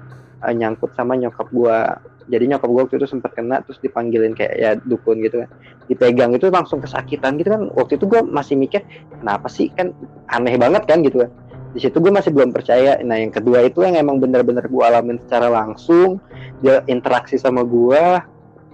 uh, 0.41 0.53
nyangkut 0.53 0.91
sama 0.97 1.15
nyokap 1.17 1.47
gua. 1.53 1.97
Jadi 2.29 2.53
nyokap 2.53 2.69
gua 2.69 2.81
waktu 2.85 3.01
itu 3.01 3.07
sempat 3.09 3.33
kena 3.33 3.61
terus 3.65 3.81
dipanggilin 3.81 4.33
kayak 4.37 4.53
ya 4.57 4.71
dukun 4.77 5.21
gitu 5.21 5.45
kan. 5.45 5.49
Dipegang 5.89 6.31
itu 6.35 6.49
langsung 6.49 6.81
kesakitan 6.81 7.37
gitu 7.41 7.53
kan. 7.53 7.61
Waktu 7.73 7.97
itu 8.01 8.05
gua 8.09 8.21
masih 8.25 8.57
mikir 8.57 8.85
kenapa 9.21 9.47
sih? 9.49 9.69
Kan 9.73 9.93
aneh 10.29 10.55
banget 10.57 10.85
kan 10.89 11.01
gitu 11.05 11.25
kan. 11.25 11.31
Di 11.71 11.79
situ 11.79 12.03
gue 12.03 12.11
masih 12.11 12.35
belum 12.35 12.51
percaya. 12.51 12.99
Nah 12.99 13.15
yang 13.15 13.31
kedua 13.31 13.63
itu 13.63 13.79
yang 13.87 13.95
emang 13.95 14.19
bener-bener 14.19 14.67
gue 14.67 14.83
alamin 14.83 15.15
secara 15.23 15.47
langsung 15.47 16.19
dia 16.59 16.83
interaksi 16.91 17.39
sama 17.39 17.63
gue 17.63 18.19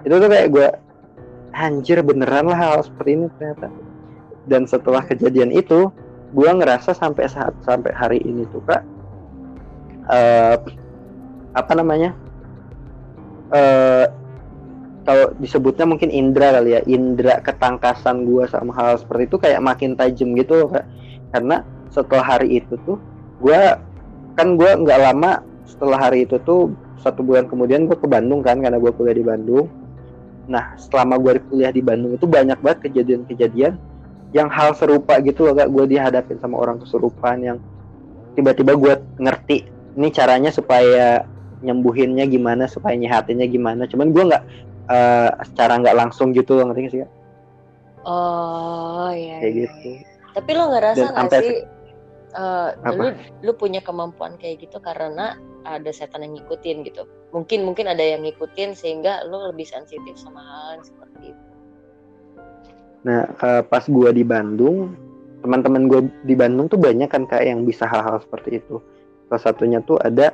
itu 0.01 0.13
tuh 0.17 0.29
kayak 0.29 0.49
gue 0.49 0.67
anjir 1.53 2.01
beneran 2.01 2.49
lah 2.49 2.57
hal 2.57 2.81
seperti 2.81 3.21
ini 3.21 3.25
ternyata. 3.37 3.69
Dan 4.49 4.65
setelah 4.65 5.05
kejadian 5.05 5.53
itu 5.53 5.93
gue 6.33 6.49
ngerasa 6.49 6.97
sampai 6.97 7.29
saat 7.29 7.53
sampai 7.63 7.93
hari 7.93 8.19
ini 8.25 8.43
tuh 8.49 8.59
kak 8.65 8.83
uh, 10.11 10.57
apa 11.53 11.71
namanya 11.75 12.11
uh, 13.51 14.05
kalau 15.07 15.31
disebutnya 15.39 15.87
mungkin 15.87 16.11
indra 16.11 16.51
kali 16.59 16.75
ya 16.75 16.81
indra 16.83 17.39
ketangkasan 17.39 18.27
gua 18.27 18.47
sama 18.51 18.75
hal 18.75 18.99
seperti 18.99 19.31
itu 19.31 19.37
kayak 19.39 19.63
makin 19.63 19.95
tajam 19.95 20.35
gitu 20.35 20.67
kak. 20.67 20.83
karena 21.31 21.63
setelah 21.91 22.25
hari 22.35 22.59
itu 22.59 22.75
tuh 22.83 22.99
gua 23.39 23.79
kan 24.35 24.59
gua 24.59 24.75
nggak 24.75 24.99
lama 24.99 25.43
setelah 25.63 25.97
hari 25.97 26.27
itu 26.27 26.35
tuh 26.43 26.75
satu 26.99 27.23
bulan 27.23 27.47
kemudian 27.47 27.87
gua 27.87 27.95
ke 27.95 28.07
Bandung 28.07 28.43
kan 28.43 28.59
karena 28.59 28.75
gua 28.75 28.91
kuliah 28.91 29.15
di 29.15 29.23
Bandung 29.23 29.71
nah 30.47 30.75
selama 30.75 31.15
gua 31.15 31.39
kuliah 31.39 31.71
di 31.71 31.79
Bandung 31.79 32.19
itu 32.19 32.27
banyak 32.27 32.59
banget 32.59 32.91
kejadian-kejadian 32.91 33.79
yang 34.35 34.51
hal 34.51 34.75
serupa 34.75 35.23
gitu 35.23 35.47
loh 35.47 35.55
kak 35.55 35.71
gue 35.71 35.85
dihadapin 35.87 36.35
sama 36.43 36.59
orang 36.59 36.83
kesurupan 36.83 37.39
yang 37.39 37.57
tiba-tiba 38.35 38.75
gue 38.75 38.93
ngerti 39.23 39.57
ini 39.95 40.11
caranya 40.11 40.51
supaya 40.51 41.23
nyembuhinnya 41.63 42.29
gimana 42.29 42.69
supaya 42.69 42.93
nyehatinnya 42.93 43.49
gimana 43.49 43.89
cuman 43.89 44.13
gue 44.13 44.23
nggak 44.29 44.43
uh, 44.87 45.29
secara 45.43 45.79
nggak 45.81 45.97
langsung 45.97 46.31
gitu 46.31 46.57
loh 46.57 46.71
ngerti 46.71 46.81
gak 46.81 46.93
sih 46.93 47.01
kak? 47.03 47.11
Oh 48.07 49.11
iya. 49.11 49.43
Kayak 49.43 49.53
iya. 49.53 49.61
gitu. 49.67 49.89
Tapi 50.37 50.49
lo 50.55 50.63
nggak 50.71 50.83
rasa 50.83 51.05
nggak 51.11 51.43
sih 51.43 51.57
uh, 52.37 52.69
lu 52.95 53.07
lu 53.43 53.51
punya 53.57 53.83
kemampuan 53.83 54.39
kayak 54.39 54.63
gitu 54.63 54.79
karena 54.79 55.35
ada 55.67 55.91
setan 55.91 56.23
yang 56.23 56.39
ngikutin 56.39 56.87
gitu. 56.87 57.03
Mungkin 57.35 57.67
mungkin 57.67 57.91
ada 57.91 58.01
yang 58.01 58.23
ngikutin 58.23 58.77
sehingga 58.77 59.27
lo 59.27 59.51
lebih 59.51 59.67
sensitif 59.67 60.15
sama 60.15 60.39
hal 60.39 60.79
yang 60.79 60.85
seperti 60.87 61.21
itu. 61.35 61.45
Nah 63.03 63.21
uh, 63.43 63.61
pas 63.67 63.83
gue 63.83 64.09
di 64.15 64.23
Bandung 64.23 64.95
teman-teman 65.43 65.85
gue 65.85 66.01
di 66.25 66.33
Bandung 66.33 66.65
tuh 66.71 66.81
banyak 66.81 67.07
kan 67.11 67.27
kayak 67.29 67.45
yang 67.45 67.61
bisa 67.67 67.83
hal-hal 67.85 68.23
seperti 68.23 68.63
itu. 68.63 68.79
Salah 69.27 69.43
satunya 69.43 69.83
tuh 69.83 69.99
ada 69.99 70.31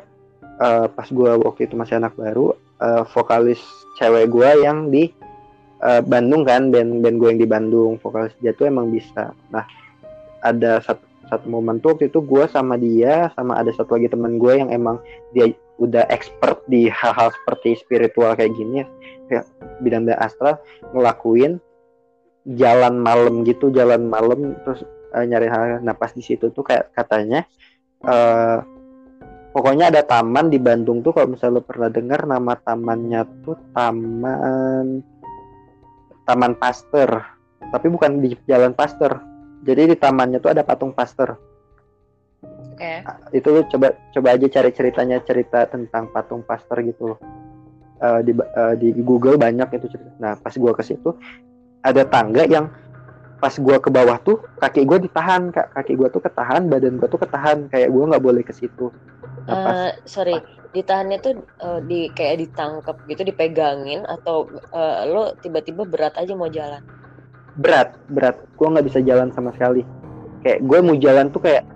uh, 0.60 0.86
pas 0.92 1.08
gue 1.08 1.32
waktu 1.42 1.70
itu 1.70 1.74
masih 1.78 1.98
anak 1.98 2.14
baru 2.18 2.54
uh, 2.84 3.04
vokalis 3.14 3.62
cewek 3.98 4.30
gue 4.30 4.50
yang 4.62 4.90
di 4.92 5.10
uh, 5.82 6.02
Bandung 6.04 6.44
kan 6.44 6.70
band 6.74 7.02
band 7.02 7.18
gue 7.18 7.30
yang 7.34 7.42
di 7.42 7.50
Bandung. 7.50 7.98
Vokalis 8.02 8.36
dia 8.44 8.52
tuh 8.54 8.68
emang 8.68 8.90
bisa. 8.90 9.32
Nah 9.54 9.66
ada 10.44 10.84
satu 10.84 11.06
satu 11.32 11.48
momen 11.48 11.80
tuh 11.80 11.96
waktu 11.96 12.12
itu 12.12 12.20
gue 12.20 12.44
sama 12.52 12.76
dia 12.76 13.32
sama 13.34 13.56
ada 13.58 13.72
satu 13.72 13.96
lagi 13.96 14.12
teman 14.12 14.38
gue 14.38 14.54
yang 14.60 14.70
emang 14.70 15.00
dia 15.32 15.50
udah 15.82 16.06
expert 16.12 16.62
di 16.70 16.92
hal-hal 16.92 17.34
seperti 17.34 17.80
spiritual 17.80 18.36
kayak 18.36 18.54
gini 18.54 18.84
ya. 18.84 18.88
Kayak 19.32 19.46
bidang 19.80 20.06
astral 20.20 20.60
ngelakuin 20.92 21.64
jalan 22.44 23.00
malam 23.00 23.48
gitu 23.48 23.72
jalan 23.72 24.12
malam 24.12 24.60
terus 24.68 24.84
uh, 25.16 25.24
nyari 25.24 25.48
hal 25.48 25.80
nah 25.80 25.96
pas 25.96 26.12
di 26.12 26.20
situ 26.20 26.52
tuh 26.52 26.64
kayak 26.66 26.92
katanya 26.92 27.48
uh, 28.04 28.60
pokoknya 29.54 29.94
ada 29.94 30.02
taman 30.02 30.50
di 30.50 30.58
Bandung 30.58 31.06
tuh 31.06 31.14
kalau 31.14 31.38
misalnya 31.38 31.62
lo 31.62 31.64
pernah 31.64 31.90
dengar 31.94 32.26
nama 32.26 32.54
tamannya 32.58 33.22
tuh 33.46 33.58
taman 33.72 35.00
taman 36.26 36.54
Pasteur 36.58 37.12
tapi 37.70 37.88
bukan 37.88 38.20
di 38.20 38.34
jalan 38.50 38.74
Pasteur 38.74 39.22
jadi 39.64 39.94
di 39.94 39.96
tamannya 39.96 40.42
tuh 40.42 40.52
ada 40.52 40.66
patung 40.66 40.92
Pasteur 40.92 41.54
Okay. 42.74 43.06
Itu 43.32 43.64
coba 43.70 43.94
coba 44.12 44.28
aja 44.34 44.50
cari 44.50 44.74
ceritanya 44.74 45.22
cerita 45.22 45.70
tentang 45.70 46.10
patung 46.10 46.42
Pasteur 46.42 46.82
gitu 46.82 47.16
loh. 47.16 47.20
Uh, 48.04 48.20
di 48.20 48.36
uh, 48.36 48.76
di 48.76 48.92
Google 49.00 49.40
banyak 49.40 49.80
itu 49.80 49.88
cerita. 49.94 50.12
Nah, 50.20 50.36
pas 50.36 50.52
gua 50.58 50.74
ke 50.76 50.84
situ 50.84 51.16
ada 51.86 52.04
tangga 52.04 52.44
yang 52.44 52.68
pas 53.44 53.52
gua 53.60 53.76
ke 53.84 53.92
bawah 53.92 54.16
tuh 54.24 54.40
kaki 54.64 54.88
gua 54.88 55.04
ditahan 55.04 55.52
kak. 55.52 55.76
Kaki 55.76 56.00
gua 56.00 56.08
tuh 56.08 56.24
ketahan 56.24 56.72
badan 56.72 56.96
gua 56.96 57.12
tuh 57.12 57.20
ketahan. 57.20 57.68
Kayak 57.68 57.92
gua 57.92 58.04
nggak 58.16 58.24
boleh 58.24 58.44
ke 58.48 58.56
situ. 58.56 58.88
Nah, 59.52 59.52
pas, 59.52 59.76
uh, 59.76 59.92
sorry. 60.08 60.40
Ditahannya 60.72 61.20
tuh 61.20 61.44
uh, 61.60 61.84
di 61.84 62.08
kayak 62.16 62.48
ditangkap 62.48 62.96
gitu 63.12 63.28
dipegangin 63.28 64.08
atau 64.08 64.48
uh, 64.72 65.04
lo 65.04 65.36
tiba-tiba 65.44 65.84
berat 65.84 66.16
aja 66.16 66.32
mau 66.32 66.48
jalan? 66.48 66.80
Berat 67.60 68.00
berat. 68.08 68.40
Gue 68.56 68.72
nggak 68.72 68.88
bisa 68.88 69.04
jalan 69.04 69.36
sama 69.36 69.52
sekali. 69.52 69.84
Kayak 70.40 70.64
gue 70.64 70.80
mau 70.80 70.96
jalan 70.96 71.28
tuh 71.28 71.44
kayak 71.44 71.68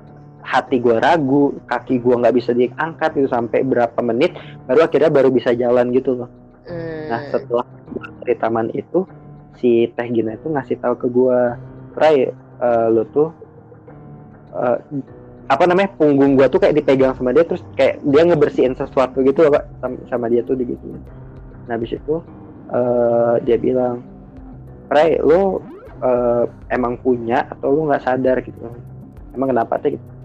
hati 0.47 0.79
gue 0.79 0.95
ragu 0.95 1.59
kaki 1.67 1.99
gue 1.99 2.15
nggak 2.23 2.35
bisa 2.39 2.55
diangkat 2.55 3.19
itu 3.19 3.27
sampai 3.27 3.67
berapa 3.67 3.99
menit 3.99 4.31
baru 4.63 4.87
akhirnya 4.87 5.11
baru 5.11 5.27
bisa 5.27 5.51
jalan 5.51 5.91
gitu 5.91 6.23
loh. 6.23 6.31
Hmm. 6.67 7.07
nah 7.07 7.23
setelah 7.31 7.67
dari 8.23 8.35
taman 8.35 8.67
itu 8.75 9.07
si 9.57 9.89
Teh 9.93 10.07
Gina 10.09 10.37
itu 10.37 10.47
ngasih 10.49 10.77
tahu 10.81 10.95
ke 10.97 11.07
gue 11.09 11.39
Ray 11.97 12.31
uh, 12.61 12.87
lo 12.93 13.03
tuh 13.09 13.29
uh, 14.53 14.77
apa 15.47 15.63
namanya 15.63 15.95
punggung 15.95 16.35
gue 16.35 16.47
tuh 16.51 16.59
kayak 16.59 16.75
dipegang 16.77 17.15
sama 17.15 17.31
dia 17.31 17.47
terus 17.47 17.63
kayak 17.79 18.03
dia 18.03 18.21
ngebersihin 18.27 18.75
sesuatu 18.75 19.23
gitu 19.23 19.47
loh 19.47 19.57
pak 19.57 19.63
sama, 20.11 20.27
dia 20.27 20.43
tuh 20.43 20.59
gitu 20.59 20.97
nah 21.65 21.75
habis 21.79 21.95
itu 21.95 22.21
uh, 22.71 23.35
dia 23.43 23.57
bilang 23.57 24.03
Ray 24.87 25.19
lo 25.19 25.63
uh, 26.03 26.45
emang 26.71 26.95
punya 26.99 27.43
atau 27.51 27.75
lo 27.75 27.91
nggak 27.91 28.03
sadar 28.07 28.39
gitu? 28.39 28.71
Emang 29.35 29.51
kenapa 29.51 29.75
sih? 29.83 29.99
Gitu 29.99 30.17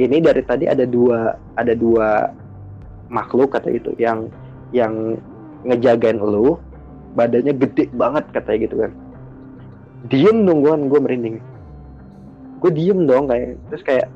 ini 0.00 0.24
dari 0.24 0.40
tadi 0.40 0.64
ada 0.64 0.88
dua 0.88 1.36
ada 1.58 1.74
dua 1.76 2.32
makhluk 3.12 3.52
kata 3.52 3.68
itu 3.68 3.92
yang 4.00 4.32
yang 4.72 5.20
ngejagain 5.68 6.16
lo 6.16 6.56
badannya 7.12 7.54
gede 7.56 7.92
banget 7.92 8.24
katanya 8.32 8.58
gitu 8.68 8.76
kan. 8.80 8.92
Diem 10.10 10.38
dong 10.44 10.60
gue 10.64 10.72
gue 10.88 11.00
merinding. 11.00 11.36
Gue 12.58 12.70
diem 12.70 13.00
dong 13.06 13.30
kayak 13.30 13.58
terus 13.70 13.82
kayak 13.84 14.06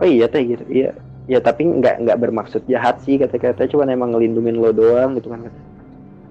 oh 0.00 0.06
iya 0.06 0.26
teh 0.28 0.42
gitu. 0.44 0.64
Iya 0.68 0.96
ya 1.30 1.38
tapi 1.38 1.62
nggak 1.62 2.02
nggak 2.02 2.18
bermaksud 2.18 2.66
jahat 2.66 2.98
sih 3.06 3.14
kata-kata 3.14 3.70
cuma 3.70 3.86
emang 3.86 4.10
ngelindungin 4.10 4.58
lo 4.58 4.74
doang 4.74 5.14
gitu 5.14 5.30
kan 5.30 5.46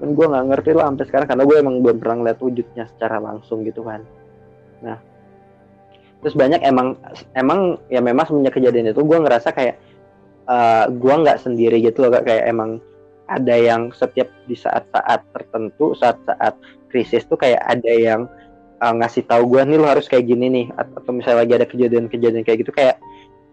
kan 0.01 0.09
gue 0.11 0.25
nggak 0.27 0.45
ngerti 0.51 0.71
lah 0.75 0.91
sampai 0.91 1.05
sekarang 1.07 1.27
karena 1.29 1.43
gue 1.47 1.57
emang 1.61 1.75
belum 1.79 1.97
pernah 2.01 2.15
ngeliat 2.19 2.39
wujudnya 2.41 2.89
secara 2.89 3.21
langsung 3.21 3.61
gitu 3.61 3.85
kan. 3.85 4.01
Nah 4.81 4.97
terus 6.21 6.33
banyak 6.37 6.61
emang 6.65 6.97
emang 7.37 7.81
ya 7.89 8.01
memang 8.01 8.25
semenjak 8.25 8.57
kejadian 8.57 8.93
itu 8.93 9.01
gue 9.01 9.17
ngerasa 9.21 9.53
kayak 9.53 9.77
uh, 10.49 10.85
eh, 10.85 10.85
gue 10.89 11.13
nggak 11.21 11.37
sendiri 11.41 11.77
gitu 11.85 12.01
loh 12.01 12.13
kayak 12.17 12.49
emang 12.49 12.81
ada 13.31 13.55
yang 13.55 13.95
setiap 13.95 14.27
di 14.45 14.59
saat-saat 14.59 15.23
tertentu 15.31 15.95
saat-saat 15.95 16.59
krisis 16.91 17.23
tuh 17.23 17.39
kayak 17.39 17.63
ada 17.63 17.91
yang 17.91 18.21
uh, 18.83 18.93
ngasih 18.99 19.23
tahu 19.23 19.47
gue 19.47 19.61
nih 19.63 19.77
lo 19.79 19.87
harus 19.87 20.11
kayak 20.11 20.27
gini 20.27 20.51
nih 20.51 20.65
atau 20.75 21.11
misalnya 21.15 21.47
lagi 21.47 21.53
ada 21.55 21.67
kejadian-kejadian 21.69 22.43
kayak 22.43 22.59
gitu 22.67 22.71
kayak 22.75 22.99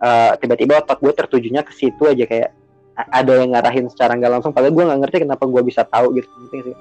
uh, 0.03 0.35
tiba-tiba 0.41 0.83
otak 0.83 0.99
gue 0.99 1.13
tertujunya 1.15 1.63
ke 1.63 1.71
situ 1.71 2.03
aja 2.09 2.25
kayak 2.27 2.51
ada 2.99 3.33
yang 3.39 3.55
ngarahin 3.55 3.87
secara 3.87 4.19
nggak 4.19 4.33
langsung 4.41 4.51
padahal 4.51 4.75
gue 4.75 4.85
nggak 4.85 5.01
ngerti 5.07 5.17
kenapa 5.23 5.47
gue 5.47 5.63
bisa 5.63 5.87
tahu 5.87 6.19
gitu 6.19 6.27
penting 6.27 6.61
sih 6.73 6.77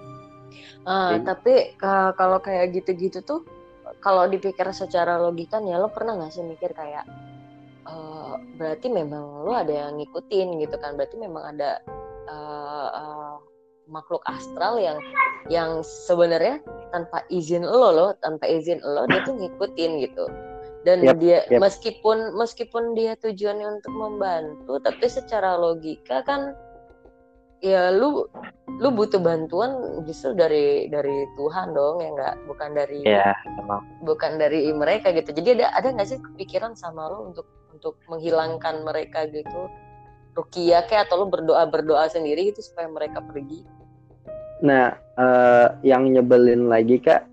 uh, 0.90 1.14
Jadi. 1.14 1.24
tapi 1.30 1.54
uh, 1.78 2.12
kalau 2.18 2.42
kayak 2.42 2.74
gitu-gitu 2.74 3.22
tuh 3.22 3.46
kalau 4.02 4.26
dipikir 4.26 4.66
secara 4.74 5.22
logika 5.22 5.62
nih 5.62 5.78
lo 5.78 5.94
pernah 5.94 6.18
nggak 6.18 6.34
sih 6.34 6.42
mikir 6.42 6.74
kayak 6.74 7.06
uh, 7.86 8.42
berarti 8.58 8.90
memang 8.90 9.46
lo 9.46 9.54
ada 9.54 9.70
yang 9.70 10.02
ngikutin 10.02 10.58
gitu 10.66 10.76
kan 10.82 10.98
berarti 10.98 11.16
memang 11.22 11.54
ada 11.54 11.78
uh, 12.28 12.90
uh, 12.94 13.36
makhluk 13.88 14.22
astral 14.28 14.78
yang 14.78 15.00
yang 15.48 15.80
sebenarnya 15.82 16.60
tanpa 16.92 17.24
izin 17.32 17.64
lo 17.64 17.90
lo 17.92 18.08
tanpa 18.20 18.46
izin 18.48 18.84
lo 18.84 19.08
dia 19.08 19.24
tuh 19.24 19.36
ngikutin 19.36 19.92
gitu. 20.04 20.26
Dan 20.86 21.04
yep, 21.04 21.20
dia 21.20 21.44
yep. 21.52 21.60
meskipun 21.60 22.36
meskipun 22.40 22.96
dia 22.96 23.20
tujuannya 23.20 23.80
untuk 23.80 23.92
membantu 23.92 24.80
tapi 24.80 25.08
secara 25.12 25.60
logika 25.60 26.24
kan 26.24 26.56
ya 27.60 27.92
lu 27.92 28.24
lu 28.78 28.90
butuh 28.94 29.20
bantuan 29.20 30.04
justru 30.06 30.38
dari 30.38 30.88
dari 30.88 31.28
Tuhan 31.36 31.76
dong 31.76 32.00
ya 32.04 32.10
nggak? 32.14 32.36
Bukan 32.48 32.70
dari 32.76 33.04
yeah, 33.04 33.36
bukan 34.04 34.40
dari 34.40 34.72
mereka 34.72 35.12
gitu. 35.12 35.36
Jadi 35.36 35.60
ada 35.64 35.76
ada 35.76 35.88
nggak 35.92 36.08
sih 36.08 36.20
kepikiran 36.20 36.78
sama 36.78 37.12
lo 37.12 37.32
untuk 37.32 37.48
untuk 37.74 38.00
menghilangkan 38.08 38.84
mereka 38.88 39.28
gitu 39.30 39.70
rukia 40.38 40.86
kayak 40.86 41.10
atau 41.10 41.26
lo 41.26 41.26
berdoa 41.28 41.66
berdoa 41.66 42.06
sendiri 42.06 42.54
gitu 42.54 42.62
supaya 42.62 42.86
mereka 42.86 43.26
pergi? 43.26 43.66
Nah 44.62 44.94
uh, 45.18 45.68
yang 45.82 46.14
nyebelin 46.14 46.70
lagi 46.70 47.02
kak 47.02 47.26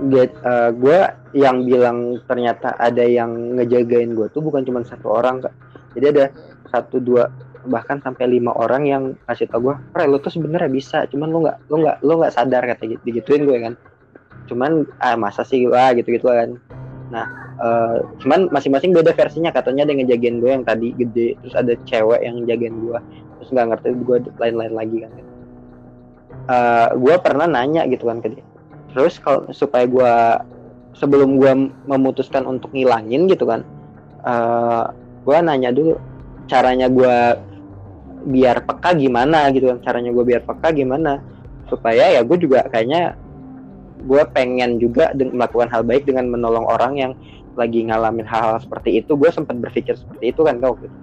uh, 0.00 0.70
gue 0.72 0.98
yang 1.36 1.66
bilang 1.68 2.18
ternyata 2.24 2.74
ada 2.80 3.04
yang 3.04 3.60
ngejagain 3.60 4.16
gue 4.16 4.26
tuh 4.32 4.40
bukan 4.40 4.64
cuma 4.64 4.80
satu 4.80 5.12
orang 5.12 5.44
kak. 5.44 5.54
Jadi 5.98 6.06
ada 6.16 6.24
satu 6.70 7.02
dua 7.02 7.28
bahkan 7.68 8.00
sampai 8.00 8.24
lima 8.24 8.56
orang 8.56 8.88
yang 8.88 9.02
kasih 9.28 9.44
tau 9.44 9.60
gue 9.60 9.76
Pre 9.92 10.08
lo 10.08 10.16
tuh 10.16 10.32
sebenarnya 10.32 10.72
bisa 10.72 11.04
cuman 11.12 11.28
lo 11.28 11.38
nggak 11.44 11.58
lo 11.68 11.76
nggak 11.84 11.96
lo 12.00 12.12
nggak 12.24 12.32
sadar 12.32 12.62
kata 12.64 12.82
gitu 12.88 13.02
digituin 13.04 13.44
gue 13.44 13.58
kan. 13.60 13.74
Cuman 14.48 14.88
ah 15.02 15.14
masa 15.20 15.44
sih 15.44 15.68
gue 15.68 15.84
gitu 16.00 16.08
gitu 16.16 16.24
kan. 16.30 16.56
Nah 17.12 17.49
uh, 17.60 17.96
cuman 18.24 18.48
masing-masing 18.50 18.90
beda 18.96 19.12
versinya 19.12 19.52
katanya 19.52 19.86
ada 19.86 19.92
yang 19.92 20.00
ngejagain 20.04 20.36
gue 20.40 20.50
yang 20.50 20.64
tadi 20.64 20.88
gede 20.96 21.36
terus 21.44 21.54
ada 21.54 21.72
cewek 21.86 22.20
yang 22.24 22.42
ngejagain 22.42 22.76
gue 22.80 22.98
terus 23.40 23.48
nggak 23.56 23.66
ngerti 23.72 23.88
gue 24.04 24.16
lain-lain 24.36 24.74
lagi 24.76 24.96
kan. 25.00 25.12
Uh, 25.16 25.24
eh, 26.52 26.88
gue 26.98 27.14
pernah 27.24 27.46
nanya 27.48 27.88
gitu 27.88 28.04
kan 28.08 28.20
ke 28.20 28.28
dia. 28.36 28.44
Terus 28.92 29.16
kalau 29.22 29.48
supaya 29.54 29.88
gue 29.88 30.14
sebelum 30.92 31.40
gue 31.40 31.52
memutuskan 31.88 32.44
untuk 32.44 32.74
ngilangin 32.74 33.30
gitu 33.30 33.46
kan 33.48 33.64
uh, 34.26 34.84
eh, 34.84 34.84
gue 35.24 35.36
nanya 35.40 35.70
dulu 35.72 35.96
caranya 36.50 36.90
gue 36.90 37.16
biar 38.28 38.68
peka 38.68 38.92
gimana 38.92 39.48
gitu 39.56 39.72
kan. 39.72 39.78
Caranya 39.80 40.12
gue 40.12 40.24
biar 40.24 40.44
peka 40.44 40.68
gimana 40.76 41.24
supaya 41.72 42.12
ya 42.12 42.20
gue 42.26 42.36
juga 42.36 42.66
kayaknya 42.68 43.16
gue 44.04 44.22
pengen 44.32 44.80
juga 44.80 45.12
melakukan 45.16 45.68
hal 45.72 45.84
baik 45.84 46.08
dengan 46.08 46.28
menolong 46.28 46.66
orang 46.68 46.92
yang 46.96 47.12
lagi 47.58 47.86
ngalamin 47.86 48.26
hal-hal 48.26 48.62
seperti 48.62 49.02
itu 49.02 49.16
gue 49.18 49.30
sempat 49.32 49.58
berpikir 49.58 49.98
seperti 49.98 50.30
itu 50.30 50.40
kan 50.46 50.58
kau 50.62 50.78
gitu 50.78 50.96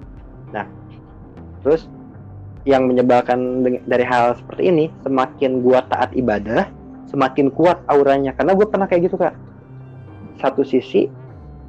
nah 0.51 0.65
terus 1.65 1.91
yang 2.67 2.87
menyebalkan 2.87 3.63
dari 3.87 4.03
hal 4.03 4.35
seperti 4.35 4.67
ini 4.67 4.85
semakin 5.03 5.63
gue 5.63 5.79
taat 5.87 6.11
ibadah 6.15 6.67
semakin 7.07 7.49
kuat 7.51 7.79
auranya. 7.87 8.35
Karena 8.35 8.53
gue 8.53 8.67
pernah 8.67 8.85
kayak 8.85 9.01
gitu 9.07 9.15
kak. 9.15 9.33
Satu 10.37 10.61
sisi 10.61 11.07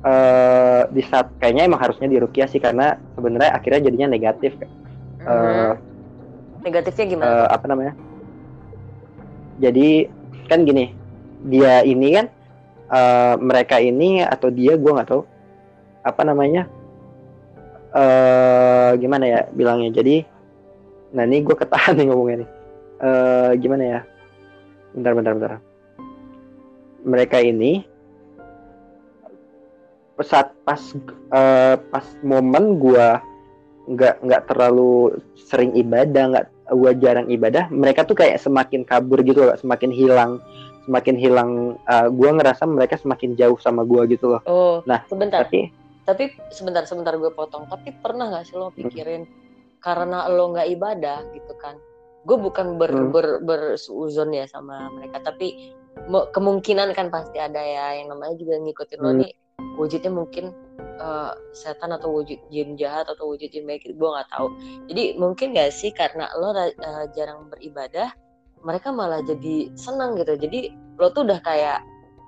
uh, 0.04 0.82
di 0.90 1.02
saat 1.06 1.32
kayaknya 1.38 1.70
emang 1.70 1.80
harusnya 1.80 2.10
dirukia 2.10 2.50
sih 2.50 2.60
karena 2.60 2.98
sebenarnya 3.16 3.54
akhirnya 3.54 3.88
jadinya 3.88 4.08
negatif 4.12 4.58
kak. 4.58 4.70
Uh, 5.24 5.74
negatifnya 6.62 7.04
gimana 7.16 7.26
uh, 7.26 7.48
apa 7.54 7.66
namanya? 7.70 7.94
Jadi 9.58 10.06
kan 10.46 10.62
gini 10.66 10.94
dia 11.46 11.86
ini 11.86 12.18
kan 12.18 12.26
uh, 12.88 13.34
mereka 13.40 13.80
ini 13.80 14.24
atau 14.24 14.48
dia 14.52 14.74
gue 14.76 14.90
nggak 14.90 15.08
tahu. 15.08 15.22
Apa 16.04 16.22
namanya? 16.24 16.68
Uh, 17.92 18.92
gimana 19.00 19.24
ya 19.24 19.40
bilangnya? 19.52 19.92
Jadi 19.92 20.24
nah 21.08 21.24
ini 21.24 21.40
gue 21.40 21.56
ketahan 21.56 21.96
nih 21.96 22.06
ngomongnya 22.08 22.36
nih. 22.44 22.50
Uh, 22.98 23.50
gimana 23.56 23.82
ya? 23.84 24.00
Bentar 24.92 25.12
bentar 25.16 25.32
bentar. 25.36 25.52
Mereka 27.06 27.40
ini 27.40 27.86
saat 30.18 30.50
pas 30.66 30.82
uh, 31.30 31.78
pas 31.78 32.06
momen 32.26 32.74
gua 32.82 33.22
nggak 33.88 34.20
nggak 34.20 34.42
terlalu 34.50 35.16
sering 35.38 35.72
ibadah 35.78 36.24
nggak 36.28 36.46
gue 36.68 36.92
jarang 37.00 37.28
ibadah 37.32 37.72
mereka 37.72 38.04
tuh 38.04 38.12
kayak 38.12 38.36
semakin 38.36 38.84
kabur 38.84 39.24
gitu 39.24 39.48
loh 39.48 39.56
semakin 39.56 39.88
hilang 39.88 40.36
semakin 40.88 41.16
hilang 41.20 41.76
uh, 41.84 42.08
gue 42.08 42.30
ngerasa 42.32 42.64
mereka 42.64 42.96
semakin 42.96 43.36
jauh 43.36 43.60
sama 43.60 43.84
gue 43.84 44.16
gitu 44.16 44.32
loh 44.32 44.42
oh 44.48 44.80
nah 44.88 45.04
sebentar 45.04 45.44
tapi 45.44 45.68
tapi 46.08 46.32
sebentar 46.48 46.88
sebentar 46.88 47.12
gue 47.20 47.28
potong 47.36 47.68
tapi 47.68 47.92
pernah 48.00 48.32
nggak 48.32 48.48
sih 48.48 48.56
lo 48.56 48.72
hmm. 48.72 48.76
pikirin 48.80 49.22
hmm. 49.28 49.84
karena 49.84 50.24
lo 50.32 50.56
nggak 50.56 50.68
ibadah 50.72 51.20
gitu 51.36 51.52
kan 51.60 51.76
gue 52.24 52.36
bukan 52.40 52.80
ber, 52.80 52.88
hmm. 52.88 53.12
ber 53.12 53.26
bersuzon 53.44 54.32
ya 54.32 54.48
sama 54.48 54.88
mereka 54.96 55.20
tapi 55.20 55.76
kemungkinan 56.08 56.96
kan 56.96 57.12
pasti 57.12 57.36
ada 57.36 57.60
ya 57.60 58.00
yang 58.00 58.16
namanya 58.16 58.40
juga 58.40 58.56
ngikutin 58.56 58.98
hmm. 58.98 59.04
lo 59.04 59.12
nih 59.20 59.32
wujudnya 59.78 60.10
mungkin 60.10 60.56
uh, 60.98 61.36
setan 61.54 61.94
atau 61.94 62.10
wujud 62.10 62.40
jin 62.50 62.74
jahat 62.74 63.06
atau 63.06 63.30
wujud 63.30 63.52
jin 63.52 63.68
baik 63.68 63.86
gue 63.86 64.08
nggak 64.08 64.30
tahu 64.32 64.48
jadi 64.90 65.14
mungkin 65.20 65.54
gak 65.54 65.70
sih 65.70 65.92
karena 65.94 66.30
lo 66.40 66.50
uh, 66.56 66.72
jarang 67.14 67.46
beribadah 67.52 68.10
mereka 68.68 68.92
malah 68.92 69.24
jadi 69.24 69.72
senang 69.72 70.20
gitu. 70.20 70.36
Jadi 70.36 70.76
lo 71.00 71.08
tuh 71.16 71.24
udah 71.24 71.40
kayak 71.40 71.80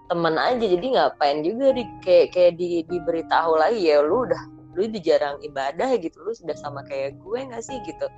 teman 0.08 0.40
aja 0.40 0.64
jadi 0.64 0.86
ngapain 0.96 1.44
juga 1.44 1.76
di 1.76 1.84
kayak 2.02 2.32
kayak 2.34 2.52
di 2.56 2.82
diberitahu 2.88 3.60
lagi 3.60 3.92
ya 3.92 4.02
lo 4.02 4.26
udah 4.26 4.42
lu 4.74 4.88
udah 4.90 5.02
jarang 5.02 5.36
ibadah 5.46 5.94
gitu 6.00 6.18
lu 6.24 6.34
sudah 6.34 6.56
sama 6.58 6.82
kayak 6.88 7.20
gue 7.20 7.38
gak 7.46 7.62
sih 7.62 7.78
gitu. 7.84 8.08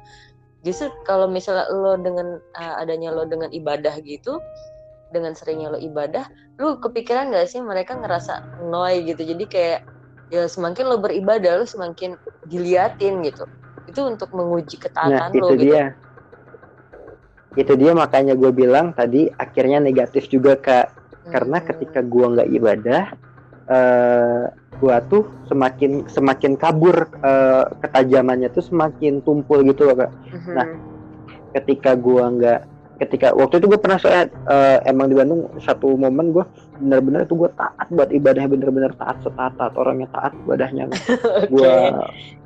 Justru 0.62 0.94
kalau 1.02 1.26
misalnya 1.26 1.66
lo 1.74 1.98
dengan 1.98 2.38
uh, 2.54 2.74
adanya 2.78 3.11
lo 3.11 3.26
dengan 3.26 3.50
ibadah 3.50 3.98
gitu 4.06 4.38
dengan 5.11 5.37
seringnya 5.37 5.74
lo 5.74 5.78
ibadah 5.82 6.30
lu 6.62 6.78
kepikiran 6.80 7.35
gak 7.35 7.50
sih 7.50 7.61
mereka 7.61 7.98
ngerasa 7.98 8.62
noy 8.70 9.02
gitu? 9.04 9.26
Jadi 9.26 9.44
kayak 9.50 9.80
ya 10.32 10.48
semakin 10.48 10.88
lo 10.88 10.96
beribadah 10.96 11.61
lo 11.61 11.66
semakin 11.68 12.16
diliatin 12.48 13.20
gitu. 13.26 13.44
Itu 13.90 14.06
untuk 14.06 14.32
menguji 14.32 14.80
ketaatan 14.80 15.35
nah, 15.35 15.42
lo 15.42 15.52
itu 15.52 15.66
gitu. 15.66 15.76
dia 15.76 15.92
itu 17.56 17.72
dia 17.76 17.92
makanya 17.92 18.32
gue 18.32 18.48
bilang 18.52 18.96
tadi 18.96 19.28
akhirnya 19.28 19.78
negatif 19.82 20.28
juga 20.32 20.56
kak 20.56 20.86
hmm. 20.88 21.32
karena 21.32 21.58
ketika 21.60 22.00
gue 22.00 22.26
nggak 22.32 22.48
ibadah 22.48 23.02
uh, 23.68 23.74
eh, 23.76 24.42
gue 24.80 24.96
tuh 25.12 25.24
semakin 25.52 26.08
semakin 26.08 26.56
kabur 26.56 27.12
uh, 27.20 27.68
ketajamannya 27.84 28.48
tuh 28.50 28.64
semakin 28.64 29.20
tumpul 29.20 29.60
gitu 29.68 29.84
loh 29.84 29.96
kak 30.00 30.10
hmm. 30.32 30.54
nah 30.56 30.66
ketika 31.52 31.92
gue 31.92 32.24
nggak 32.24 32.60
ketika 33.04 33.34
waktu 33.34 33.58
itu 33.58 33.66
gue 33.66 33.80
pernah 33.82 33.98
soalnya 33.98 34.30
uh, 34.46 34.78
emang 34.86 35.10
di 35.10 35.16
Bandung 35.18 35.50
satu 35.58 35.98
momen 35.98 36.32
gue 36.32 36.44
bener-bener 36.78 37.26
tuh 37.26 37.46
gue 37.46 37.50
taat 37.58 37.88
buat 37.90 38.08
ibadah 38.14 38.46
bener-bener 38.46 38.94
taat 38.94 39.18
setaat 39.26 39.58
taat 39.58 39.74
orangnya 39.74 40.08
taat 40.14 40.32
ibadahnya 40.46 40.86
okay. 40.92 41.50
gue 41.50 41.74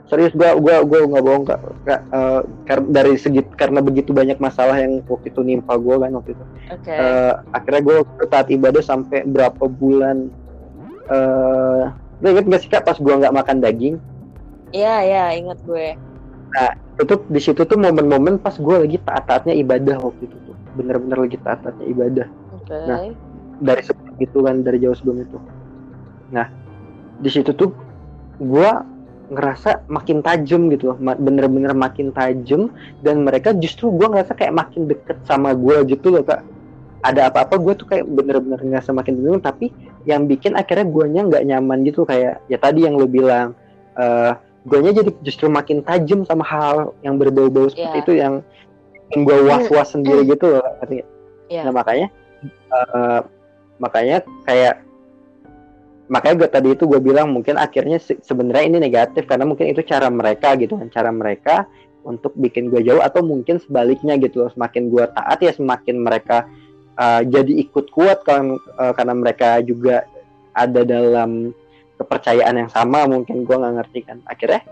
serius 0.06 0.32
gue 0.38 0.46
gue 0.62 0.74
gue 0.86 1.00
nggak 1.10 1.24
bohong 1.24 1.44
kak, 1.46 1.60
kak 1.82 2.00
uh, 2.14 2.40
dari 2.86 3.18
segi 3.18 3.42
karena 3.58 3.82
begitu 3.82 4.14
banyak 4.14 4.38
masalah 4.38 4.78
yang 4.78 5.02
waktu 5.02 5.34
itu 5.34 5.42
nimpa 5.42 5.74
gue 5.74 5.96
kan 5.98 6.10
waktu 6.14 6.30
itu. 6.38 6.44
Okay. 6.78 6.94
uh, 6.94 7.02
eh, 7.02 7.32
akhirnya 7.50 7.82
gue 7.82 7.96
taat 8.30 8.46
ibadah 8.54 8.82
sampai 8.86 9.26
berapa 9.26 9.66
bulan 9.66 10.30
uh, 11.10 11.90
lo 12.22 12.26
inget 12.32 12.46
gak 12.46 12.60
sih 12.62 12.70
kak 12.70 12.86
pas 12.86 12.96
gue 12.96 13.10
nggak 13.10 13.34
makan 13.34 13.58
daging? 13.58 13.98
Iya 14.70 14.96
iya 15.02 15.24
inget 15.34 15.58
gue. 15.66 15.98
Nah 16.54 16.70
itu 17.02 17.14
di 17.26 17.40
situ 17.42 17.66
tuh 17.66 17.78
momen-momen 17.78 18.38
pas 18.38 18.54
gue 18.54 18.76
lagi 18.86 19.02
taat-taatnya 19.02 19.58
ibadah 19.58 19.98
waktu 19.98 20.30
itu 20.30 20.36
tuh. 20.46 20.56
Bener-bener 20.78 21.18
lagi 21.18 21.38
taat-taatnya 21.42 21.86
ibadah. 21.90 22.28
Okay. 22.62 22.82
nah 22.86 22.98
dari 23.58 23.82
itu 24.22 24.38
kan 24.38 24.62
dari 24.62 24.78
jauh 24.78 24.94
sebelum 24.94 25.18
itu. 25.26 25.38
Nah 26.30 26.46
di 27.18 27.30
situ 27.32 27.50
tuh 27.58 27.74
gue 28.38 28.70
ngerasa 29.26 29.86
makin 29.90 30.22
tajam 30.22 30.70
gitu 30.70 30.94
bener-bener 30.98 31.74
makin 31.74 32.14
tajam 32.14 32.70
dan 33.02 33.26
mereka 33.26 33.50
justru 33.58 33.90
gue 33.90 34.06
ngerasa 34.06 34.38
kayak 34.38 34.54
makin 34.54 34.86
deket 34.86 35.18
sama 35.26 35.50
gue 35.50 35.82
gitu 35.90 36.14
loh 36.14 36.22
kak 36.22 36.46
ada 37.02 37.30
apa-apa 37.30 37.58
gue 37.58 37.74
tuh 37.74 37.86
kayak 37.90 38.06
bener-bener 38.06 38.58
ngerasa 38.62 38.94
makin 38.94 39.18
bingung 39.18 39.42
tapi 39.42 39.74
yang 40.06 40.30
bikin 40.30 40.54
akhirnya 40.54 40.86
guanya 40.86 41.22
nggak 41.26 41.44
nyaman 41.46 41.82
gitu 41.82 42.06
kayak 42.06 42.38
ya 42.46 42.58
tadi 42.58 42.86
yang 42.86 42.94
lo 42.94 43.10
bilang 43.10 43.58
uh, 43.98 44.38
guanya 44.66 44.94
jadi 45.02 45.10
justru 45.26 45.50
makin 45.50 45.82
tajam 45.82 46.22
sama 46.22 46.46
hal 46.46 46.94
yang 47.02 47.18
berbau-bau 47.18 47.66
seperti 47.66 47.98
yeah. 47.98 48.02
itu 48.06 48.12
yang 48.14 48.34
yang 49.14 49.20
gue 49.22 49.38
was-was 49.46 49.90
sendiri 49.90 50.22
gitu 50.26 50.58
loh 50.58 50.66
yeah. 51.50 51.66
nah 51.66 51.74
makanya 51.74 52.10
uh, 52.70 53.20
makanya 53.82 54.22
kayak 54.46 54.85
makanya 56.06 56.46
gue 56.46 56.48
tadi 56.50 56.68
itu 56.74 56.84
gue 56.86 57.00
bilang 57.02 57.34
mungkin 57.34 57.58
akhirnya 57.58 57.98
se 57.98 58.14
sebenarnya 58.22 58.64
ini 58.70 58.78
negatif 58.78 59.26
karena 59.26 59.42
mungkin 59.42 59.70
itu 59.70 59.82
cara 59.82 60.06
mereka 60.10 60.54
gitu 60.58 60.78
kan. 60.78 60.88
Cara 60.90 61.10
mereka 61.10 61.66
untuk 62.06 62.32
bikin 62.38 62.70
gue 62.70 62.86
jauh 62.86 63.02
atau 63.02 63.22
mungkin 63.26 63.58
sebaliknya 63.58 64.14
gitu 64.18 64.46
loh. 64.46 64.50
Semakin 64.54 64.88
gue 64.88 65.04
taat 65.10 65.38
ya 65.42 65.52
semakin 65.52 65.96
mereka 65.98 66.46
uh, 66.98 67.22
jadi 67.26 67.52
ikut 67.66 67.90
kuat 67.90 68.22
kan 68.22 68.54
uh, 68.56 68.92
karena 68.94 69.14
mereka 69.14 69.58
juga 69.62 70.06
ada 70.54 70.86
dalam 70.86 71.50
kepercayaan 71.98 72.66
yang 72.66 72.70
sama. 72.70 73.04
Mungkin 73.10 73.42
gue 73.42 73.56
nggak 73.56 73.74
ngerti 73.82 74.00
kan. 74.06 74.18
Akhirnya 74.30 74.62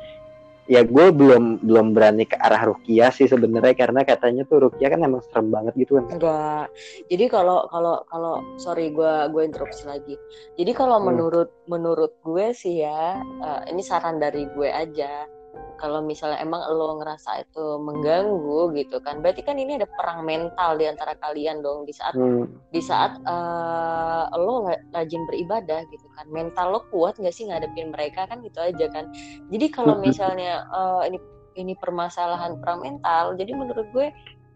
ya 0.64 0.80
gue 0.80 1.06
belum 1.12 1.60
belum 1.60 1.92
berani 1.92 2.24
ke 2.24 2.40
arah 2.40 2.72
Rukia 2.72 3.12
sih 3.12 3.28
sebenarnya 3.28 3.76
karena 3.76 4.00
katanya 4.00 4.48
tuh 4.48 4.68
Rukia 4.68 4.88
kan 4.88 5.00
emang 5.04 5.20
serem 5.28 5.52
banget 5.52 5.76
gitu 5.76 6.00
kan. 6.00 6.04
Enggak. 6.08 6.66
Jadi 7.12 7.24
kalau 7.28 7.68
kalau 7.68 8.00
kalau 8.08 8.40
sorry 8.56 8.88
gue 8.88 9.14
gue 9.28 9.42
interupsi 9.44 9.84
lagi. 9.84 10.16
Jadi 10.56 10.72
kalau 10.72 10.96
hmm. 11.00 11.06
menurut 11.12 11.50
menurut 11.68 12.12
gue 12.24 12.56
sih 12.56 12.80
ya 12.80 13.20
uh, 13.20 13.60
ini 13.68 13.84
saran 13.84 14.16
dari 14.16 14.48
gue 14.56 14.68
aja 14.72 15.28
kalau 15.78 16.00
misalnya 16.00 16.38
emang 16.40 16.62
lo 16.70 16.96
ngerasa 17.02 17.44
itu 17.44 17.78
mengganggu 17.82 18.72
gitu 18.78 19.02
kan 19.02 19.20
berarti 19.20 19.42
kan 19.42 19.58
ini 19.58 19.76
ada 19.76 19.88
perang 19.98 20.22
mental 20.24 20.78
di 20.78 20.86
antara 20.86 21.18
kalian 21.18 21.60
dong 21.60 21.84
di 21.84 21.92
saat 21.92 22.14
hmm. 22.14 22.72
di 22.72 22.80
saat 22.80 23.18
uh, 23.26 24.30
lo 24.38 24.70
rajin 24.94 25.22
beribadah 25.28 25.82
gitu 25.90 26.06
kan 26.14 26.26
mental 26.30 26.78
lo 26.78 26.80
kuat 26.88 27.18
nggak 27.18 27.34
sih 27.34 27.50
ngadepin 27.50 27.90
mereka 27.90 28.24
kan 28.30 28.40
gitu 28.40 28.58
aja 28.62 28.86
kan 28.90 29.10
jadi 29.50 29.66
kalau 29.70 29.98
hmm. 29.98 30.02
misalnya 30.06 30.64
uh, 30.70 31.02
ini 31.04 31.18
ini 31.54 31.74
permasalahan 31.78 32.58
perang 32.58 32.82
mental 32.82 33.38
jadi 33.38 33.54
menurut 33.54 33.86
gue 33.94 34.10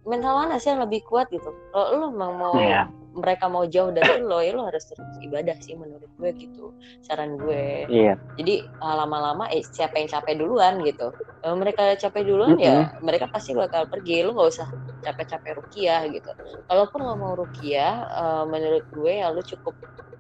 mental 0.09 0.33
mana 0.35 0.57
sih 0.57 0.73
yang 0.73 0.81
lebih 0.81 1.05
kuat 1.05 1.29
gitu? 1.29 1.53
Kalau 1.71 1.87
lo 1.93 2.07
memang 2.11 2.33
mau 2.41 2.57
yeah 2.57 2.89
mereka 3.19 3.51
mau 3.51 3.67
jauh 3.67 3.91
dari 3.91 4.23
lo 4.23 4.39
ya 4.39 4.55
lo 4.55 4.71
harus 4.71 4.87
terus 4.87 5.19
ibadah 5.19 5.59
sih 5.59 5.75
menurut 5.75 6.09
gue 6.17 6.31
gitu 6.39 6.71
saran 7.03 7.35
gue. 7.35 7.91
Iya. 7.91 8.15
Jadi 8.39 8.63
ah, 8.79 9.05
lama-lama 9.05 9.51
eh, 9.51 9.67
siapa 9.67 9.99
yang 9.99 10.09
capek 10.09 10.39
duluan 10.39 10.81
gitu. 10.87 11.11
Kalau 11.43 11.57
mereka 11.59 11.99
capek 11.99 12.23
duluan 12.25 12.57
mm 12.57 12.59
-hmm. 12.63 12.69
ya 12.69 12.77
mereka 13.03 13.27
pasti 13.29 13.53
bakal 13.59 13.91
pergi. 13.91 14.23
Lo 14.23 14.39
nggak 14.39 14.49
usah 14.55 14.69
capek-capek 15.03 15.59
rukiah 15.59 16.07
gitu. 16.09 16.31
Kalaupun 16.71 17.01
lo 17.03 17.15
mau 17.19 17.35
rukiah 17.35 18.07
uh, 18.15 18.45
menurut 18.47 18.87
gue 18.95 19.13
ya 19.19 19.29
lo 19.35 19.43
cukup 19.43 19.75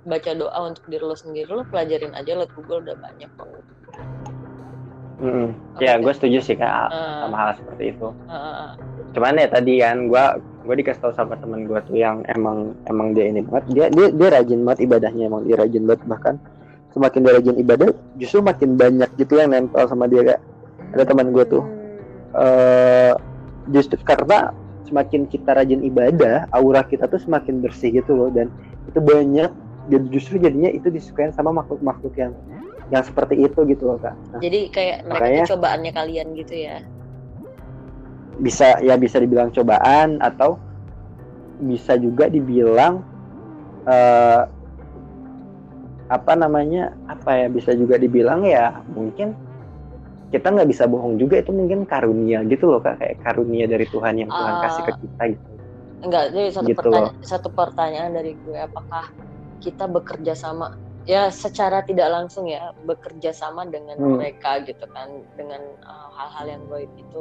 baca 0.09 0.33
doa 0.35 0.59
untuk 0.65 0.89
diri 0.89 1.05
lo 1.05 1.17
sendiri 1.19 1.51
lo 1.53 1.69
pelajarin 1.69 2.17
aja 2.17 2.33
lo 2.33 2.49
Google 2.57 2.81
udah 2.81 2.97
banyak 2.97 3.29
kok 3.37 3.49
Mm 5.19 5.31
-hmm. 5.35 5.49
Ya, 5.83 5.99
gue 5.99 6.13
setuju 6.15 6.39
sih 6.39 6.55
kak 6.55 6.95
uh, 6.95 7.27
sama 7.27 7.37
hal 7.37 7.51
seperti 7.59 7.91
itu. 7.91 8.09
Uh, 8.31 8.35
uh, 8.35 8.69
Cuman 9.11 9.35
ya 9.35 9.51
tadi 9.51 9.83
kan 9.83 10.07
gue 10.07 10.25
gue 10.63 10.75
dikasih 10.79 11.01
tau 11.03 11.15
sama 11.17 11.35
temen 11.35 11.67
gue 11.67 11.81
tuh 11.91 11.99
yang 11.99 12.23
emang 12.31 12.79
emang 12.87 13.19
dia 13.19 13.27
ini 13.27 13.43
banget. 13.43 13.65
Dia 13.75 13.87
dia 13.91 14.09
dia 14.15 14.29
rajin 14.31 14.63
banget 14.63 14.87
ibadahnya 14.87 15.27
emang 15.27 15.43
dia 15.43 15.59
rajin 15.59 15.85
banget. 15.91 16.07
Bahkan 16.07 16.35
semakin 16.95 17.21
dia 17.27 17.33
rajin 17.35 17.57
ibadah 17.59 17.89
justru 18.15 18.39
makin 18.47 18.79
banyak 18.79 19.11
gitu 19.19 19.33
yang 19.43 19.51
nempel 19.51 19.85
sama 19.91 20.07
dia 20.07 20.23
kak. 20.23 20.41
Ada 20.95 21.05
teman 21.11 21.35
gue 21.35 21.45
tuh. 21.51 21.65
Uh, 22.39 23.19
justru 23.75 23.99
karena 24.07 24.55
semakin 24.87 25.27
kita 25.27 25.51
rajin 25.53 25.83
ibadah 25.83 26.47
aura 26.55 26.87
kita 26.87 27.11
tuh 27.11 27.19
semakin 27.19 27.59
bersih 27.59 27.91
gitu 27.91 28.15
loh. 28.15 28.31
Dan 28.31 28.55
itu 28.87 29.03
banyak 29.03 29.51
dan 29.89 30.03
justru 30.15 30.39
jadinya 30.39 30.71
itu 30.71 30.93
disukain 30.95 31.35
sama 31.35 31.51
makhluk-makhluk 31.51 32.15
yang 32.15 32.37
yang 32.89 33.05
seperti 33.05 33.37
itu 33.45 33.59
gitu 33.69 33.85
loh 33.85 33.99
kak. 34.01 34.17
Nah, 34.33 34.41
Jadi 34.41 34.61
kayak 34.73 35.05
mereka 35.05 35.25
makanya, 35.29 35.45
cobaannya 35.53 35.93
kalian 35.93 36.29
gitu 36.37 36.55
ya? 36.57 36.79
bisa 38.39 38.79
ya 38.79 38.95
bisa 38.95 39.19
dibilang 39.19 39.51
cobaan 39.51 40.23
atau 40.23 40.57
bisa 41.59 41.99
juga 41.99 42.31
dibilang 42.31 43.03
uh, 43.83 44.47
apa 46.09 46.33
namanya 46.39 46.95
apa 47.11 47.35
ya 47.35 47.47
bisa 47.51 47.75
juga 47.75 47.99
dibilang 47.99 48.47
ya 48.47 48.81
mungkin 48.95 49.35
kita 50.31 50.55
nggak 50.55 50.71
bisa 50.71 50.87
bohong 50.87 51.19
juga 51.19 51.43
itu 51.43 51.51
mungkin 51.51 51.85
karunia 51.85 52.47
gitu 52.47 52.71
loh 52.71 52.81
kak 52.81 53.03
kayak 53.03 53.19
karunia 53.27 53.67
dari 53.67 53.85
Tuhan 53.91 54.23
yang 54.23 54.31
Tuhan 54.31 54.55
uh, 54.55 54.61
kasih 54.63 54.83
ke 54.87 54.93
kita 55.03 55.23
gitu 55.35 55.49
enggak 55.99 56.25
jadi 56.31 56.49
satu 56.55 56.69
gitu 56.71 56.79
pertanyaan 56.79 57.15
satu 57.27 57.49
pertanyaan 57.51 58.11
dari 58.15 58.33
gue 58.39 58.59
apakah 58.63 59.05
kita 59.59 59.85
bekerja 59.91 60.33
sama 60.39 60.79
ya 61.09 61.33
secara 61.33 61.81
tidak 61.89 62.13
langsung 62.13 62.45
ya 62.53 62.77
bekerja 62.85 63.33
sama 63.33 63.65
dengan 63.65 63.97
hmm. 63.97 64.21
mereka 64.21 64.61
gitu 64.69 64.85
kan 64.93 65.25
dengan 65.41 65.65
uh, 65.89 66.13
hal-hal 66.13 66.45
uh, 66.45 66.53
yang 66.53 66.63
gaib 66.69 66.93
itu 67.01 67.21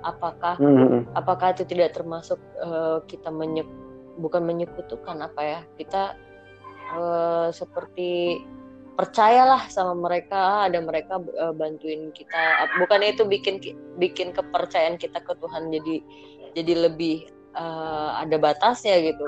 apakah 0.00 0.56
hmm, 0.56 0.72
hmm, 0.72 0.88
hmm. 0.88 1.02
apakah 1.12 1.52
itu 1.52 1.68
tidak 1.68 1.92
termasuk 1.92 2.40
uh, 2.64 3.04
kita 3.04 3.28
menyek 3.28 3.68
bukan 4.16 4.40
menyekutukan 4.40 5.20
apa 5.20 5.40
ya 5.44 5.60
kita 5.76 6.16
uh, 6.96 7.52
seperti 7.52 8.40
percayalah 8.96 9.68
sama 9.68 9.92
mereka 9.92 10.64
ada 10.64 10.80
mereka 10.80 11.20
uh, 11.36 11.52
bantuin 11.52 12.08
kita 12.16 12.72
bukan 12.80 13.04
itu 13.04 13.28
bikin 13.28 13.60
bikin 14.00 14.32
kepercayaan 14.32 14.96
kita 14.96 15.20
ke 15.20 15.36
Tuhan 15.36 15.68
jadi 15.68 15.96
jadi 16.56 16.88
lebih 16.88 17.28
uh, 17.52 18.16
ada 18.16 18.40
batasnya 18.40 18.96
gitu 19.12 19.24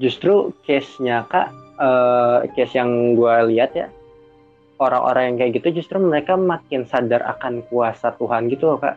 justru 0.00 0.56
case-nya 0.64 1.28
kak 1.28 1.59
uh, 1.80 2.44
case 2.52 2.76
yang 2.76 3.16
gue 3.16 3.34
lihat 3.56 3.72
ya 3.74 3.88
orang-orang 4.80 5.22
yang 5.32 5.36
kayak 5.36 5.52
gitu 5.60 5.82
justru 5.82 6.00
mereka 6.00 6.40
makin 6.40 6.88
sadar 6.88 7.20
akan 7.36 7.60
kuasa 7.68 8.16
Tuhan 8.16 8.48
gitu 8.48 8.74
loh 8.74 8.78
kak. 8.80 8.96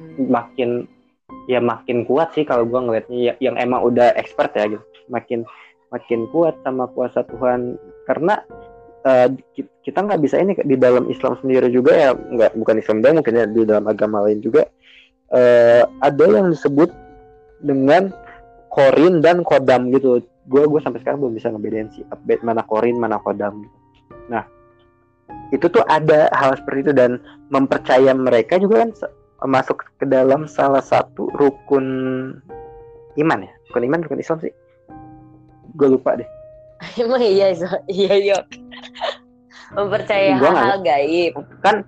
Hmm. 0.00 0.32
makin 0.32 0.88
ya 1.44 1.60
makin 1.60 2.08
kuat 2.08 2.32
sih 2.32 2.48
kalau 2.48 2.64
gue 2.64 2.80
ngelihatnya 2.80 3.18
ya, 3.20 3.32
yang 3.36 3.60
emang 3.60 3.84
udah 3.84 4.16
expert 4.16 4.56
ya 4.56 4.64
gitu. 4.64 4.84
Makin 5.12 5.44
makin 5.92 6.24
kuat 6.32 6.56
sama 6.64 6.88
kuasa 6.88 7.20
Tuhan. 7.28 7.76
Karena 8.08 8.40
uh, 9.04 9.28
kita 9.84 9.98
nggak 10.00 10.20
bisa 10.24 10.40
ini 10.40 10.56
di 10.64 10.80
dalam 10.80 11.04
Islam 11.12 11.36
sendiri 11.36 11.68
juga 11.68 11.92
ya 11.92 12.10
nggak 12.16 12.56
bukan 12.56 12.80
Islam 12.80 13.04
doang 13.04 13.20
mungkin 13.20 13.36
ya 13.36 13.44
di 13.44 13.62
dalam 13.68 13.84
agama 13.84 14.24
lain 14.24 14.40
juga. 14.40 14.64
Uh, 15.30 15.84
ada 16.00 16.24
yang 16.26 16.48
disebut 16.48 16.90
dengan 17.60 18.08
korin 18.72 19.20
dan 19.20 19.44
kodam 19.44 19.92
gitu 19.92 20.24
gue 20.50 20.62
gue 20.66 20.80
sampai 20.82 20.98
sekarang 20.98 21.22
belum 21.22 21.34
bisa 21.38 21.54
ngebedain 21.54 21.88
sih 21.94 22.02
mana 22.42 22.66
korin 22.66 22.98
mana 22.98 23.22
kodam. 23.22 23.70
Nah 24.26 24.42
itu 25.54 25.70
tuh 25.70 25.86
ada 25.86 26.26
hal 26.34 26.58
seperti 26.58 26.90
itu 26.90 26.92
dan 26.94 27.22
mempercaya 27.54 28.10
mereka 28.10 28.58
juga 28.58 28.82
kan 28.86 28.90
masuk 29.46 29.86
ke 29.96 30.06
dalam 30.10 30.50
salah 30.50 30.82
satu 30.82 31.30
rukun 31.38 31.86
iman 33.14 33.38
ya? 33.46 33.52
Rukun 33.70 33.84
iman 33.86 34.00
rukun 34.02 34.18
Islam 34.18 34.42
sih? 34.42 34.52
Gue 35.78 35.88
lupa 35.94 36.18
deh. 36.18 36.26
Emang 37.02 37.22
iya 37.22 37.54
iya 37.86 38.14
iya 38.18 38.38
mempercaya 39.70 40.34
hal-hal 40.34 40.82
gaib. 40.82 41.32
Kan 41.62 41.86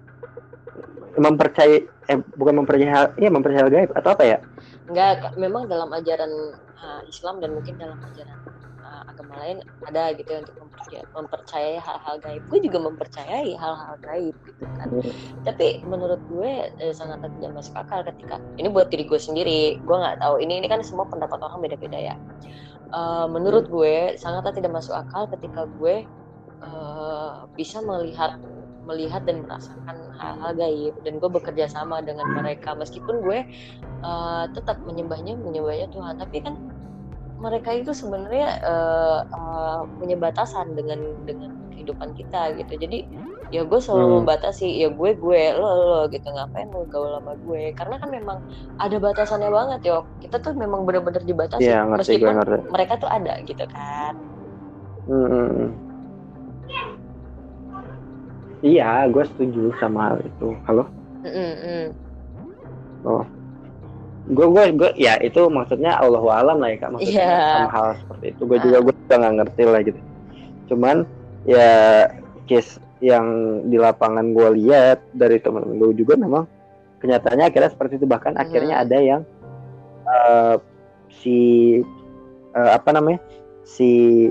mempercayai 1.18 1.82
eh 2.10 2.18
bukan 2.38 2.62
mempercayai 2.62 2.90
hal 2.90 3.06
iya 3.18 3.28
mempercayai 3.30 3.62
hal 3.66 3.70
gaib 3.70 3.90
atau 3.94 4.10
apa 4.14 4.24
ya 4.26 4.38
enggak 4.90 5.38
memang 5.38 5.70
dalam 5.70 5.90
ajaran 5.94 6.30
uh, 6.78 7.02
Islam 7.06 7.38
dan 7.38 7.54
mungkin 7.54 7.78
dalam 7.78 7.98
ajaran 8.02 8.38
uh, 8.82 9.02
agama 9.08 9.38
lain 9.38 9.62
ada 9.86 10.12
gitu 10.14 10.28
ya 10.28 10.38
untuk 10.42 10.56
mempercayai, 10.58 11.04
mempercayai 11.14 11.76
hal-hal 11.78 12.16
gaib. 12.20 12.42
Gue 12.50 12.58
juga 12.60 12.78
mempercayai 12.82 13.50
hal-hal 13.56 13.94
gaib 14.02 14.36
gitu 14.44 14.64
kan. 14.76 14.88
Hmm. 14.90 15.12
tapi 15.46 15.80
menurut 15.86 16.20
gue 16.28 16.52
eh, 16.82 16.94
sangat 16.94 17.22
tidak 17.22 17.52
masuk 17.54 17.74
akal 17.78 18.00
ketika 18.06 18.36
ini 18.58 18.68
buat 18.68 18.90
diri 18.90 19.06
gue 19.06 19.20
sendiri. 19.20 19.78
Gue 19.82 19.96
nggak 19.96 20.20
tahu 20.20 20.42
ini 20.42 20.60
ini 20.60 20.66
kan 20.68 20.82
semua 20.82 21.06
pendapat 21.06 21.38
orang 21.40 21.62
beda-beda 21.62 21.98
ya. 21.98 22.16
Uh, 22.92 23.24
menurut 23.30 23.70
hmm. 23.70 23.72
gue 23.72 23.94
sangatlah 24.20 24.52
tidak 24.52 24.72
masuk 24.74 24.92
akal 24.92 25.24
ketika 25.32 25.64
gue 25.80 26.04
uh, 26.60 27.48
bisa 27.56 27.80
melihat 27.80 28.36
melihat 28.82 29.22
dan 29.22 29.46
merasakan 29.46 29.96
hal-hal 30.18 30.52
gaib 30.58 30.94
dan 31.06 31.22
gue 31.22 31.30
bekerja 31.30 31.70
sama 31.70 32.02
dengan 32.02 32.26
mereka. 32.34 32.74
Meskipun 32.74 33.22
gue 33.22 33.46
uh, 34.02 34.44
tetap 34.50 34.78
menyembahnya 34.82 35.38
menyembahnya 35.38 35.88
Tuhan. 35.94 36.18
Tapi 36.18 36.36
kan 36.42 36.54
mereka 37.42 37.74
itu 37.74 37.90
sebenarnya 37.90 38.62
uh, 38.62 39.20
uh, 39.26 39.80
punya 39.98 40.14
batasan 40.14 40.78
dengan 40.78 41.02
dengan 41.26 41.58
kehidupan 41.74 42.14
kita 42.14 42.54
gitu. 42.58 42.78
Jadi 42.78 43.06
ya 43.50 43.66
gue 43.66 43.80
selalu 43.82 44.06
hmm. 44.06 44.14
membatasi 44.22 44.66
ya 44.82 44.88
gue 44.90 45.10
gue 45.18 45.42
lo 45.58 45.70
lo 45.70 46.00
gitu. 46.10 46.26
Ngapain 46.30 46.70
lo 46.70 46.86
gaul 46.86 47.18
sama 47.18 47.34
gue? 47.42 47.74
Karena 47.74 47.98
kan 47.98 48.10
memang 48.10 48.38
ada 48.78 48.96
batasannya 48.98 49.50
banget 49.50 49.80
yo. 49.90 50.06
Kita 50.22 50.38
tuh 50.38 50.54
memang 50.54 50.86
benar-benar 50.86 51.22
dibatasi 51.26 51.66
ya, 51.66 51.82
ngerti, 51.82 52.18
meskipun 52.18 52.34
ngerti. 52.38 52.58
mereka 52.70 52.94
tuh 52.98 53.10
ada 53.10 53.34
gitu 53.42 53.64
kan. 53.70 54.14
Hmm. 55.10 55.74
Iya, 58.62 59.10
gue 59.10 59.24
setuju 59.26 59.74
sama 59.82 60.14
hal 60.14 60.16
itu. 60.22 60.54
Halo? 60.70 60.86
Mm 61.26 61.54
-mm. 61.58 61.84
Oh, 63.02 63.26
gue 64.30 64.46
gue 64.46 64.64
gue 64.78 64.90
ya 64.94 65.18
itu 65.18 65.50
maksudnya 65.50 65.98
Allah 65.98 66.22
alam 66.22 66.62
lah 66.62 66.70
ya 66.70 66.78
kak 66.78 66.90
maksudnya 66.94 67.26
yeah. 67.26 67.66
sama 67.66 67.70
hal 67.74 67.86
seperti 67.98 68.26
itu 68.30 68.42
gue 68.46 68.58
juga 68.62 68.78
gue 68.78 68.94
juga 68.94 69.14
nggak 69.18 69.34
ngerti 69.42 69.62
lah 69.66 69.80
gitu 69.82 70.00
cuman 70.70 70.96
ya 71.42 71.70
case 72.46 72.78
yang 73.02 73.26
di 73.66 73.82
lapangan 73.82 74.30
gue 74.30 74.62
lihat 74.62 75.02
dari 75.10 75.42
teman-teman 75.42 75.74
gue 75.82 76.06
juga 76.06 76.14
memang 76.14 76.46
kenyataannya 77.02 77.50
akhirnya 77.50 77.70
seperti 77.74 77.98
itu 77.98 78.06
bahkan 78.06 78.38
hmm. 78.38 78.42
akhirnya 78.46 78.74
ada 78.78 78.98
yang 79.02 79.22
uh, 80.06 80.56
si 81.10 81.38
uh, 82.54 82.70
apa 82.78 82.94
namanya 82.94 83.18
si 83.66 84.30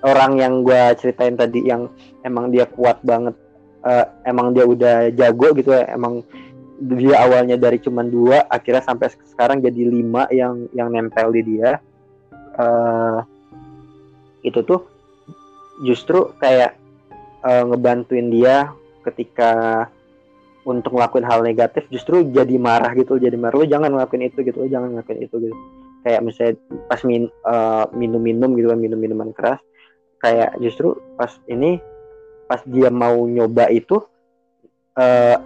orang 0.00 0.40
yang 0.40 0.64
gue 0.64 0.82
ceritain 0.96 1.36
tadi 1.36 1.68
yang 1.68 1.92
emang 2.24 2.48
dia 2.48 2.64
kuat 2.64 2.96
banget 3.04 3.36
uh, 3.82 4.06
emang 4.24 4.54
dia 4.54 4.64
udah 4.64 5.10
jago 5.12 5.52
gitu 5.54 5.74
ya. 5.74 5.90
Emang 5.92 6.22
dia 6.82 7.14
awalnya 7.22 7.54
dari 7.54 7.78
cuma 7.78 8.02
dua 8.02 8.42
akhirnya 8.50 8.82
sampai 8.82 9.14
sekarang 9.30 9.62
jadi 9.62 9.86
lima 9.86 10.26
yang 10.34 10.66
yang 10.74 10.90
nempel 10.90 11.30
di 11.30 11.42
dia. 11.44 11.78
Uh, 12.58 13.22
itu 14.42 14.60
tuh 14.66 14.84
justru 15.86 16.34
kayak 16.42 16.76
uh, 17.46 17.64
ngebantuin 17.70 18.28
dia 18.28 18.74
ketika 19.06 19.86
untuk 20.62 20.94
ngelakuin 20.94 21.26
hal 21.26 21.42
negatif 21.42 21.90
justru 21.90 22.22
jadi 22.30 22.54
marah 22.58 22.94
gitu 22.94 23.18
jadi 23.18 23.34
marah. 23.34 23.62
Lu 23.62 23.66
jangan 23.66 23.90
ngelakuin 23.94 24.30
itu 24.30 24.42
gitu 24.46 24.66
lu 24.66 24.68
jangan 24.70 24.94
ngelakuin 24.94 25.26
itu 25.26 25.36
gitu. 25.50 25.56
Kayak 26.02 26.20
misalnya 26.26 26.54
pas 26.90 27.00
min, 27.06 27.30
uh, 27.46 27.86
minum-minum 27.94 28.58
gitu 28.58 28.74
kan 28.74 28.78
minum 28.78 28.98
minuman 28.98 29.30
keras. 29.30 29.62
Kayak 30.18 30.54
justru 30.58 30.98
pas 31.18 31.30
ini 31.46 31.78
pas 32.52 32.60
dia 32.68 32.92
mau 32.92 33.24
nyoba 33.24 33.72
itu 33.72 33.96
uh, 35.00 35.36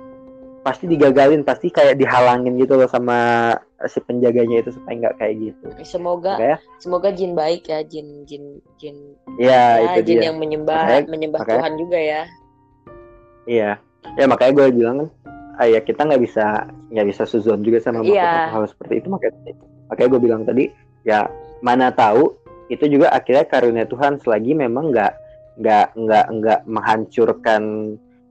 pasti 0.67 0.91
digagalin 0.91 1.47
pasti 1.47 1.71
kayak 1.71 1.95
dihalangin 1.95 2.59
gitu 2.59 2.75
loh 2.75 2.91
sama 2.91 3.55
si 3.87 4.03
penjaganya 4.03 4.67
itu 4.67 4.75
supaya 4.75 4.99
nggak 4.99 5.15
kayak 5.23 5.35
gitu 5.39 5.67
semoga 5.87 6.35
okay. 6.35 6.59
semoga 6.83 7.15
jin 7.15 7.39
baik 7.39 7.71
ya 7.71 7.87
jin 7.87 8.27
jin 8.27 8.59
jin 8.75 9.15
ya, 9.39 9.79
ya 9.79 10.03
itu 10.03 10.11
jin 10.11 10.19
dia. 10.19 10.27
yang 10.27 10.43
menyembah 10.43 10.83
makanya, 10.83 11.07
menyembah 11.07 11.41
makanya, 11.47 11.55
Tuhan 11.63 11.73
juga 11.79 11.99
ya 12.03 12.23
iya 13.47 13.71
ya 14.19 14.25
makanya 14.27 14.53
gue 14.59 14.67
bilang 14.75 14.97
kan 14.99 15.09
ah, 15.63 15.67
ya 15.71 15.79
kita 15.79 16.03
nggak 16.03 16.23
bisa 16.27 16.67
nggak 16.91 17.07
bisa 17.15 17.23
suzon 17.31 17.63
juga 17.63 17.79
sama 17.79 18.03
yeah. 18.03 18.51
hal 18.51 18.67
seperti 18.67 19.07
itu 19.07 19.07
makanya 19.07 19.55
makanya 19.87 20.09
gue 20.11 20.21
bilang 20.27 20.43
tadi 20.43 20.65
ya 21.07 21.31
mana 21.63 21.95
tahu 21.95 22.35
itu 22.67 22.91
juga 22.91 23.15
akhirnya 23.15 23.47
karunia 23.47 23.87
Tuhan 23.87 24.19
selagi 24.19 24.59
memang 24.59 24.91
nggak 24.91 25.26
nggak 25.57 25.97
nggak 25.97 26.27
nggak 26.41 26.61
menghancurkan 26.69 27.63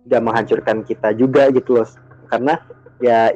nggak 0.05 0.21
menghancurkan 0.21 0.77
kita 0.85 1.13
juga 1.17 1.49
gitu 1.49 1.81
loh. 1.81 1.89
Karena 2.29 2.57
ya 3.01 3.33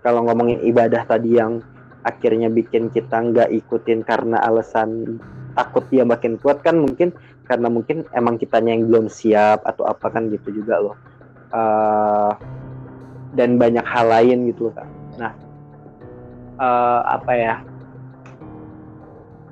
kalau 0.00 0.26
ngomongin 0.26 0.62
ibadah 0.64 1.04
tadi 1.04 1.36
yang 1.38 1.60
akhirnya 2.06 2.48
bikin 2.48 2.88
kita 2.88 3.20
nggak 3.20 3.52
ikutin 3.52 4.00
karena 4.06 4.40
alasan 4.40 5.20
takut 5.52 5.84
dia 5.92 6.06
makin 6.06 6.40
kuat 6.40 6.64
kan 6.64 6.78
mungkin 6.80 7.12
karena 7.44 7.66
mungkin 7.66 8.06
emang 8.14 8.38
kitanya 8.38 8.78
yang 8.78 8.86
belum 8.86 9.06
siap 9.10 9.66
atau 9.66 9.84
apa 9.84 10.06
kan 10.08 10.30
gitu 10.30 10.54
juga 10.62 10.78
loh. 10.80 10.96
Uh, 11.50 12.32
dan 13.34 13.58
banyak 13.58 13.82
hal 13.82 14.06
lain 14.10 14.50
gitu 14.50 14.70
loh 14.70 14.86
nah 15.18 15.34
uh, 16.60 17.00
apa 17.08 17.32
ya? 17.34 17.54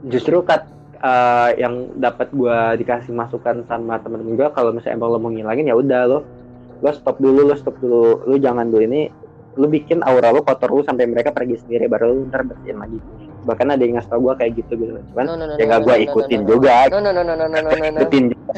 Justru 0.07 0.45
kat 0.47 0.69
uh, 1.03 1.51
yang 1.55 1.95
dapat 1.99 2.31
gue 2.31 2.59
dikasih 2.85 3.15
masukan 3.15 3.65
sama 3.67 3.99
temen-temen 4.03 4.35
gue 4.35 4.49
kalau 4.55 4.71
misalnya 4.75 4.99
emang 4.99 5.11
lo 5.15 5.19
mau 5.19 5.31
ngilangin 5.33 5.71
ya 5.71 5.77
udah 5.79 6.03
lo 6.07 6.19
lo 6.79 6.91
stop 6.95 7.19
dulu 7.19 7.51
lo 7.51 7.55
stop 7.59 7.77
dulu. 7.83 8.23
Lo 8.27 8.37
jangan 8.39 8.71
dulu 8.71 8.83
ini 8.87 9.11
lo 9.59 9.67
bikin 9.67 10.07
aura 10.07 10.31
lo 10.31 10.47
kotor 10.47 10.71
lo 10.71 10.87
sampai 10.87 11.11
mereka 11.11 11.35
pergi 11.35 11.59
sendiri 11.59 11.91
baru 11.91 12.15
lo 12.15 12.31
ntar 12.31 12.47
bersihin 12.47 12.79
lagi. 12.79 12.99
Bahkan 13.43 13.67
ada 13.75 13.83
yang 13.83 13.99
ngasih 13.99 14.11
tau 14.11 14.21
gue 14.23 14.35
kayak 14.39 14.53
gitu 14.63 14.73
gitu. 14.79 14.93
Cuman 15.15 15.25
no, 15.27 15.35
no, 15.35 15.45
no, 15.51 15.55
ya 15.59 15.67
no, 15.67 15.83
gue 15.83 15.97
ikutin 16.07 16.41
juga. 16.47 16.87
ikutin 18.07 18.25
juga. 18.31 18.53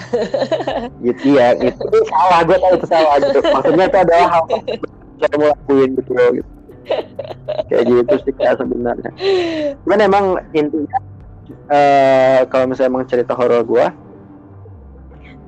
gitu 1.08 1.26
ya 1.36 1.48
gitu. 1.56 1.84
Salah 2.08 2.40
gue 2.44 2.56
tahu 2.60 2.72
itu 2.76 2.86
salah 2.88 3.14
gitu. 3.24 3.38
Maksudnya 3.40 3.86
itu 3.88 3.98
adalah 3.98 4.26
hal 4.28 4.44
yang 5.20 5.32
mau 5.36 5.48
lakuin 5.52 5.90
gitu. 5.96 6.12
Gitu 6.12 6.50
kayak 7.70 7.84
gitu 7.86 8.14
sih 8.26 8.32
kayak 8.34 8.56
sebenarnya. 8.58 9.10
Cuman 9.84 10.00
emang 10.00 10.24
intinya 10.56 10.98
uh, 11.70 12.40
kalau 12.48 12.64
misalnya 12.70 12.90
emang 12.90 13.06
cerita 13.06 13.32
horor 13.34 13.62
gue 13.66 13.86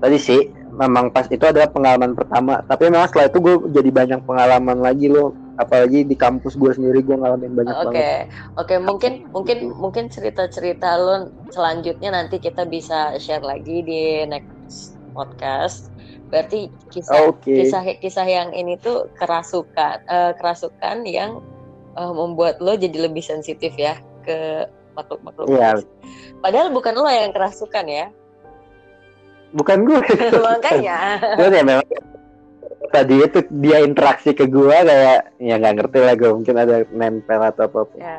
tadi 0.02 0.18
sih 0.18 0.40
memang 0.72 1.12
pas 1.12 1.28
itu 1.28 1.44
adalah 1.44 1.68
pengalaman 1.68 2.16
pertama 2.16 2.64
tapi 2.64 2.88
memang 2.88 3.06
setelah 3.06 3.28
itu 3.28 3.38
gue 3.38 3.54
jadi 3.76 3.90
banyak 3.92 4.20
pengalaman 4.24 4.80
lagi 4.80 5.06
loh 5.06 5.36
apalagi 5.60 6.02
di 6.08 6.16
kampus 6.16 6.56
gue 6.56 6.72
sendiri 6.72 7.04
gue 7.04 7.12
ngalamin 7.12 7.52
banyak 7.52 7.76
okay. 7.76 7.84
banget 7.84 8.02
oke 8.56 8.66
okay, 8.66 8.78
mungkin 8.80 9.12
mungkin 9.30 9.58
mungkin 9.76 10.04
cerita 10.08 10.48
cerita 10.48 10.96
lo 10.96 11.28
selanjutnya 11.52 12.10
nanti 12.16 12.40
kita 12.40 12.64
bisa 12.64 13.20
share 13.20 13.44
lagi 13.44 13.84
di 13.84 14.24
next 14.24 14.96
podcast 15.12 15.92
berarti 16.32 16.72
kisah 16.88 17.28
okay. 17.28 17.62
kisah 17.62 17.82
kisah 18.00 18.24
yang 18.24 18.50
ini 18.56 18.80
tuh 18.80 19.12
kerasukan 19.20 20.00
uh, 20.08 20.32
kerasukan 20.40 21.04
yang 21.04 21.44
uh, 22.00 22.12
membuat 22.16 22.56
lo 22.64 22.72
jadi 22.72 23.12
lebih 23.12 23.20
sensitif 23.20 23.76
ya 23.76 24.00
ke 24.24 24.64
makhluk 24.92 25.20
makhluk 25.24 25.46
yeah. 25.52 25.76
padahal 26.44 26.68
bukan 26.70 26.94
lo 26.96 27.08
yang 27.08 27.32
kerasukan 27.32 27.86
ya. 27.88 28.06
Bukan 29.52 29.84
gue 29.84 30.00
makanya. 30.48 31.20
Gue 31.36 31.48
ya 31.52 31.60
memang 31.60 31.84
tadi 32.92 33.24
itu 33.24 33.40
dia 33.64 33.80
interaksi 33.80 34.36
ke 34.36 34.44
gua 34.44 34.84
kayak 34.84 35.32
ya 35.40 35.56
nggak 35.56 35.80
ngerti 35.80 35.98
lah 36.04 36.14
gue 36.16 36.28
mungkin 36.28 36.56
ada 36.60 36.76
nempel 36.92 37.40
atau 37.40 37.64
apa 37.68 37.80
ya. 37.96 38.16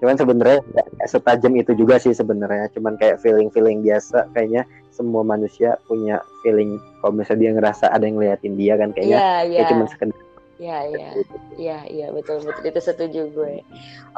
Cuman 0.00 0.16
sebenarnya 0.16 0.60
nggak 0.60 0.88
setajam 1.08 1.52
itu 1.56 1.72
juga 1.76 1.96
sih 2.00 2.12
sebenarnya. 2.16 2.68
Cuman 2.72 3.00
kayak 3.00 3.20
feeling 3.20 3.48
feeling 3.52 3.80
biasa 3.84 4.28
kayaknya 4.36 4.68
semua 4.92 5.24
manusia 5.24 5.76
punya 5.88 6.20
feeling. 6.44 6.80
Kalau 7.00 7.12
misalnya 7.16 7.40
dia 7.40 7.50
ngerasa 7.56 7.84
ada 7.92 8.04
yang 8.04 8.16
ngeliatin 8.20 8.54
dia 8.56 8.74
kan 8.76 8.92
kayaknya 8.92 9.18
iya 9.20 9.32
iya. 9.44 9.58
kayak 9.64 9.70
cuman 9.72 9.86
sekedar 9.88 10.29
iya 10.60 10.78
iya. 10.92 11.10
Iya 11.56 11.78
iya 11.88 12.06
betul 12.12 12.44
betul. 12.44 12.62
Itu 12.68 12.80
setuju 12.84 13.20
gue. 13.32 13.64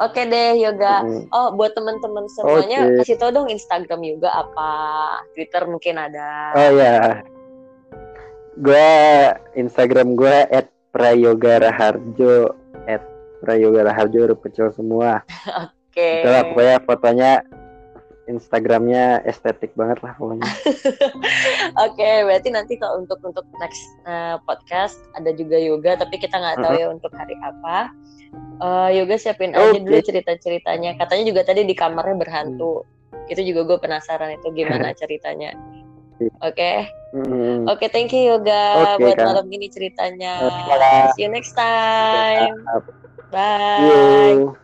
Oke 0.03 0.27
deh 0.27 0.59
yoga. 0.59 1.07
Oh 1.31 1.55
buat 1.55 1.71
teman-teman 1.73 2.27
semuanya 2.27 2.83
Oke. 2.83 3.07
kasih 3.07 3.17
tau 3.17 3.31
dong 3.31 3.47
Instagram 3.47 4.03
yoga 4.03 4.29
apa. 4.35 4.71
Twitter 5.33 5.63
mungkin 5.65 5.95
ada. 5.95 6.51
Oh 6.53 6.69
ya, 6.75 7.23
gue 8.59 8.89
Instagram 9.55 10.19
gue 10.19 10.37
at 10.51 10.67
prayoga 10.91 11.63
raharjo 11.63 12.53
at 12.85 13.01
prayoga 13.41 13.89
raharjo 13.89 14.35
kecil 14.43 14.69
semua. 14.75 15.23
oke. 15.63 16.09
Itulah 16.21 16.43
pokoknya 16.51 16.77
fotonya 16.83 17.31
Instagramnya 18.23 19.19
estetik 19.27 19.75
banget 19.75 19.99
lah 19.99 20.15
pokoknya. 20.15 20.47
Oke, 21.85 22.11
berarti 22.23 22.49
nanti 22.55 22.73
kalau 22.79 23.03
untuk 23.03 23.19
untuk 23.19 23.43
next 23.59 23.83
uh, 24.07 24.39
podcast 24.47 24.95
ada 25.19 25.35
juga 25.35 25.59
yoga, 25.59 25.99
tapi 25.99 26.15
kita 26.23 26.39
nggak 26.39 26.63
tahu 26.63 26.73
ya 26.79 26.87
untuk 26.87 27.11
hari 27.11 27.35
apa. 27.43 27.91
Uh, 28.63 28.89
yoga 28.95 29.19
siapin 29.19 29.51
aja 29.51 29.75
Oke. 29.75 29.83
dulu 29.83 29.99
cerita-ceritanya. 29.99 30.95
Katanya 30.95 31.23
juga 31.27 31.41
tadi 31.43 31.67
di 31.67 31.75
kamarnya 31.75 32.15
berhantu. 32.15 32.87
Itu 33.27 33.43
juga 33.43 33.67
gue 33.67 33.77
penasaran 33.83 34.39
itu 34.39 34.47
gimana 34.55 34.95
ceritanya. 35.01 35.51
Oke, 36.39 36.87
Mm. 37.13 37.69
oke, 37.69 37.85
thank 37.93 38.09
you 38.09 38.25
yoga 38.25 38.97
Oke, 38.97 39.05
buat 39.05 39.17
Kak. 39.21 39.25
malam 39.29 39.45
ini 39.53 39.69
ceritanya. 39.69 40.49
Oke, 40.49 40.61
Kak. 40.65 41.13
See 41.13 41.21
you 41.21 41.29
next 41.29 41.53
time. 41.53 42.57
Bye. 43.29 44.33
Yo. 44.33 44.57